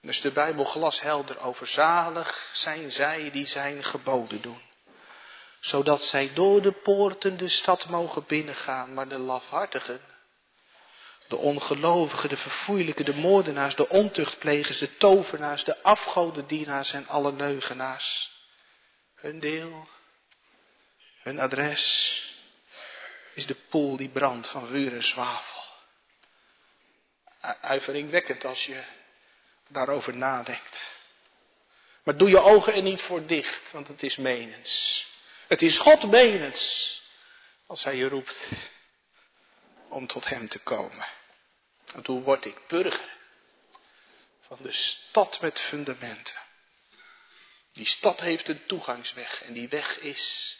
Dus 0.00 0.20
de 0.20 0.32
Bijbel 0.32 0.64
glashelder 0.64 1.40
over 1.40 1.66
zalig 1.66 2.50
zijn 2.52 2.90
zij 2.90 3.30
die 3.30 3.46
zijn 3.46 3.84
geboden 3.84 4.42
doen. 4.42 4.60
Zodat 5.60 6.04
zij 6.04 6.32
door 6.34 6.62
de 6.62 6.72
poorten 6.72 7.36
de 7.36 7.48
stad 7.48 7.88
mogen 7.88 8.24
binnengaan, 8.26 8.94
maar 8.94 9.08
de 9.08 9.18
lafhartigen, 9.18 10.00
de 11.28 11.36
ongelovigen, 11.36 12.28
de 12.28 12.36
verfoeilijken, 12.36 13.04
de 13.04 13.16
moordenaars, 13.16 13.76
de 13.76 13.88
ontuchtplegers, 13.88 14.78
de 14.78 14.96
tovenaars, 14.96 15.64
de 15.64 15.82
afgodendienaars 15.82 16.92
en 16.92 17.06
alle 17.06 17.32
leugenaars. 17.32 18.30
Hun 19.14 19.40
deel 19.40 19.88
hun 21.22 21.38
adres 21.38 21.84
is 23.34 23.46
de 23.46 23.56
poel 23.68 23.96
die 23.96 24.08
brandt 24.08 24.48
van 24.48 24.66
vuur 24.66 24.92
en 24.92 25.02
zwavel. 25.02 25.62
Uiveringwekkend 27.60 28.44
als 28.44 28.66
je 28.66 28.84
daarover 29.68 30.16
nadenkt. 30.16 30.98
Maar 32.02 32.16
doe 32.16 32.28
je 32.28 32.40
ogen 32.40 32.74
er 32.74 32.82
niet 32.82 33.02
voor 33.02 33.26
dicht, 33.26 33.72
want 33.72 33.88
het 33.88 34.02
is 34.02 34.16
menens. 34.16 35.06
Het 35.48 35.62
is 35.62 35.78
God 35.78 36.10
menens. 36.10 36.88
Als 37.66 37.84
hij 37.84 37.96
je 37.96 38.08
roept 38.08 38.48
om 39.88 40.06
tot 40.06 40.28
hem 40.28 40.48
te 40.48 40.58
komen. 40.58 41.06
En 41.94 42.02
toen 42.02 42.22
word 42.22 42.44
ik 42.44 42.66
burger 42.68 43.18
van 44.40 44.58
de 44.60 44.72
stad 44.72 45.40
met 45.40 45.60
fundamenten. 45.60 46.40
Die 47.72 47.86
stad 47.86 48.20
heeft 48.20 48.48
een 48.48 48.66
toegangsweg 48.66 49.42
en 49.42 49.52
die 49.52 49.68
weg 49.68 49.98
is 49.98 50.56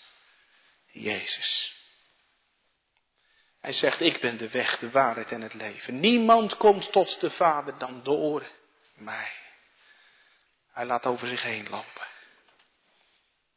Jezus. 0.93 1.79
Hij 3.61 3.73
zegt, 3.73 4.01
ik 4.01 4.21
ben 4.21 4.39
de 4.39 4.51
weg, 4.51 4.79
de 4.79 4.91
waarheid 4.91 5.31
en 5.31 5.41
het 5.41 5.55
leven. 5.55 6.01
Niemand 6.01 6.57
komt 6.57 6.93
tot 6.93 7.21
de 7.21 7.31
Vader 7.31 7.79
dan 7.79 8.03
door 8.03 8.51
mij. 8.95 9.33
Hij 10.73 10.85
laat 10.85 11.07
over 11.07 11.29
zich 11.29 11.43
heen 11.43 11.69
lopen. 11.69 12.07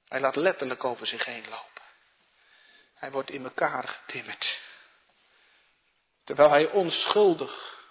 Hij 0.08 0.20
laat 0.20 0.36
letterlijk 0.36 0.84
over 0.84 1.08
zich 1.08 1.26
heen 1.26 1.50
lopen. 1.50 1.82
Hij 2.96 3.12
wordt 3.12 3.30
in 3.30 3.44
elkaar 3.44 3.88
getimmerd. 3.88 4.62
Terwijl 6.24 6.50
hij 6.50 6.70
onschuldig 6.70 7.82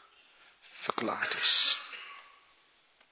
verklaard 0.61 1.35
is. 1.35 1.79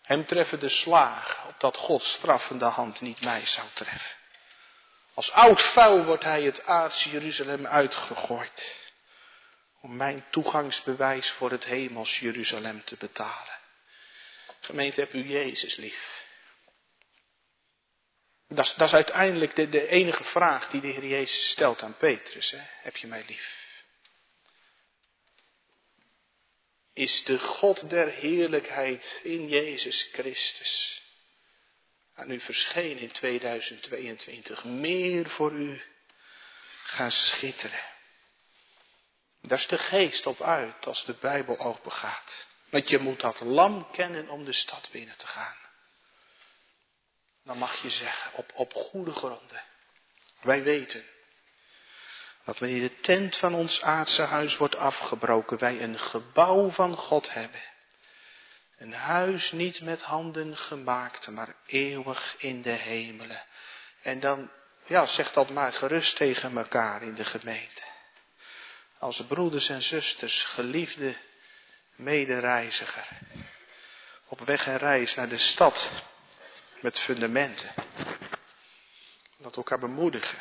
Hem 0.03 0.27
treffen 0.27 0.61
de 0.61 0.69
slagen, 0.69 1.49
opdat 1.49 1.77
Gods 1.77 2.13
straffende 2.13 2.65
hand 2.65 3.01
niet 3.01 3.21
mij 3.21 3.47
zou 3.47 3.69
treffen. 3.75 4.20
Als 5.15 5.31
oud 5.33 5.63
vuil 5.63 6.05
wordt 6.05 6.23
hij 6.23 6.43
het 6.43 6.65
aardse 6.65 7.11
Jeruzalem 7.11 7.67
uitgegooid. 7.67 8.79
Om 9.81 9.97
mijn 9.97 10.25
toegangsbewijs 10.31 11.31
voor 11.31 11.51
het 11.51 11.65
hemels 11.65 12.19
Jeruzalem 12.19 12.85
te 12.85 12.97
betalen. 12.99 13.59
Gemeente, 14.61 15.01
heb 15.01 15.13
u 15.13 15.29
Jezus 15.29 15.77
lief. 15.77 16.25
Dat 18.49 18.67
is, 18.67 18.75
dat 18.75 18.87
is 18.87 18.95
uiteindelijk 18.95 19.57
de, 19.57 19.69
de, 19.69 19.89
enige 19.89 20.25
vraag 20.25 20.71
die 20.71 20.81
de 20.81 20.89
Heer 20.89 21.07
Jezus 21.07 21.51
stelt 21.51 21.83
aan 21.83 21.97
Petrus. 21.97 22.51
Hè? 22.51 22.61
Heb 22.83 22.97
je 22.97 23.07
mij 23.07 23.25
lief? 23.27 23.59
Is 26.93 27.25
de 27.25 27.39
God 27.39 27.91
der 27.91 28.09
heerlijkheid 28.09 29.21
in 29.23 29.49
Jezus 29.49 30.09
Christus 30.13 31.00
aan 32.21 32.31
u 32.31 32.41
verschenen 32.41 33.03
in 33.03 33.13
2022 33.13 34.65
meer 34.65 35.31
voor 35.31 35.53
u 35.53 35.83
gaan 36.85 37.11
schitteren? 37.11 37.83
Daar 39.43 39.59
is 39.59 39.67
de 39.67 39.79
geest 39.79 40.27
op 40.27 40.43
uit 40.43 40.87
als 40.87 41.05
de 41.05 41.15
Bijbel 41.21 41.59
open 41.59 41.93
gaat. 41.93 42.47
Want 42.71 42.89
je 42.89 42.99
moet 42.99 43.21
dat 43.21 43.41
lam 43.41 43.91
kennen 43.91 44.29
om 44.29 44.45
de 44.45 44.53
stad 44.53 44.89
binnen 44.93 45.17
te 45.17 45.27
gaan 45.27 45.69
dan 47.45 47.59
mag 47.59 47.83
je 47.83 47.91
zeggen, 47.91 48.33
op, 48.35 48.51
op 48.55 48.73
goede 48.73 49.13
gronden. 49.13 49.63
Wij 50.43 50.63
weten 50.63 51.05
dat 52.45 52.59
wanneer 52.59 52.81
de 52.81 53.01
tent 53.01 53.37
van 53.37 53.55
ons 53.55 53.83
aardse 53.83 54.23
huis 54.23 54.57
wordt 54.57 54.77
afgebroken, 54.77 55.59
wij 55.59 55.83
een 55.83 55.99
gebouw 55.99 56.71
van 56.71 56.97
God 56.97 57.33
hebben. 57.33 57.61
Een 58.81 58.93
huis 58.93 59.53
niet 59.53 59.81
met 59.81 60.03
handen 60.03 60.57
gemaakt, 60.57 61.29
maar 61.29 61.55
eeuwig 61.67 62.35
in 62.39 62.63
de 62.63 62.71
hemelen. 62.71 63.45
En 64.03 64.21
dan, 64.21 64.51
ja, 64.87 65.07
zeg 65.07 65.33
dat 65.33 65.51
maar 65.51 65.73
gerust 65.73 66.17
tegen 66.17 66.57
elkaar 66.57 67.03
in 67.03 67.15
de 67.15 67.25
gemeente. 67.25 67.83
Als 68.99 69.27
broeders 69.27 69.69
en 69.69 69.83
zusters, 69.83 70.45
geliefde 70.45 71.17
medereiziger, 71.97 73.09
op 74.29 74.41
weg 74.41 74.67
en 74.67 74.77
reis 74.77 75.15
naar 75.15 75.29
de 75.29 75.39
stad 75.39 75.91
met 76.81 76.99
fundamenten. 76.99 77.75
Dat 79.39 79.57
elkaar 79.57 79.79
bemoedigen. 79.79 80.39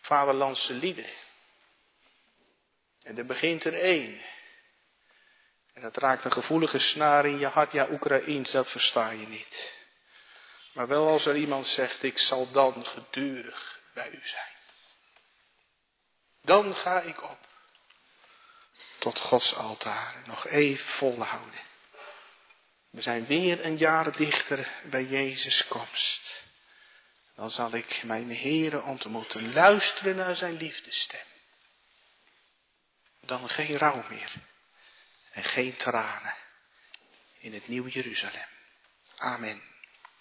Vaderlandse 0.00 0.72
liederen. 0.72 1.14
En 3.02 3.18
er 3.18 3.26
begint 3.26 3.64
er 3.64 3.74
één. 3.74 4.20
En 5.74 5.82
dat 5.82 5.96
raakt 5.96 6.24
een 6.24 6.32
gevoelige 6.32 6.78
snaar 6.78 7.26
in 7.26 7.38
je 7.38 7.46
hart. 7.46 7.72
Ja, 7.72 7.88
Oekraïens, 7.90 8.50
dat 8.50 8.70
versta 8.70 9.10
je 9.10 9.26
niet. 9.26 9.80
Maar 10.72 10.88
wel 10.88 11.08
als 11.08 11.26
er 11.26 11.36
iemand 11.36 11.66
zegt, 11.66 12.02
ik 12.02 12.18
zal 12.18 12.50
dan 12.50 12.86
gedurig 12.86 13.80
bij 13.94 14.10
u 14.10 14.20
zijn. 14.24 14.52
Dan 16.42 16.74
ga 16.74 17.00
ik 17.00 17.22
op. 17.22 17.38
Tot 18.98 19.18
Gods 19.18 19.54
altaar. 19.54 20.22
Nog 20.26 20.46
even 20.46 20.88
volhouden. 20.88 21.60
We 22.90 23.02
zijn 23.02 23.26
weer 23.26 23.64
een 23.64 23.76
jaar 23.76 24.16
dichter 24.16 24.68
bij 24.90 25.04
Jezus' 25.04 25.66
komst. 25.68 26.44
Dan 27.34 27.50
zal 27.50 27.74
ik 27.74 28.02
mijn 28.02 28.36
Heere 28.36 28.82
ontmoeten, 28.82 29.52
luisteren 29.52 30.16
naar 30.16 30.36
zijn 30.36 30.56
liefdestem. 30.56 31.24
Dan 33.20 33.48
geen 33.48 33.76
rouw 33.78 34.08
meer 34.08 34.32
en 35.32 35.44
geen 35.44 35.76
tranen 35.76 36.34
in 37.38 37.54
het 37.54 37.68
nieuwe 37.68 37.90
Jeruzalem. 37.90 38.46
Amen. 39.16 39.71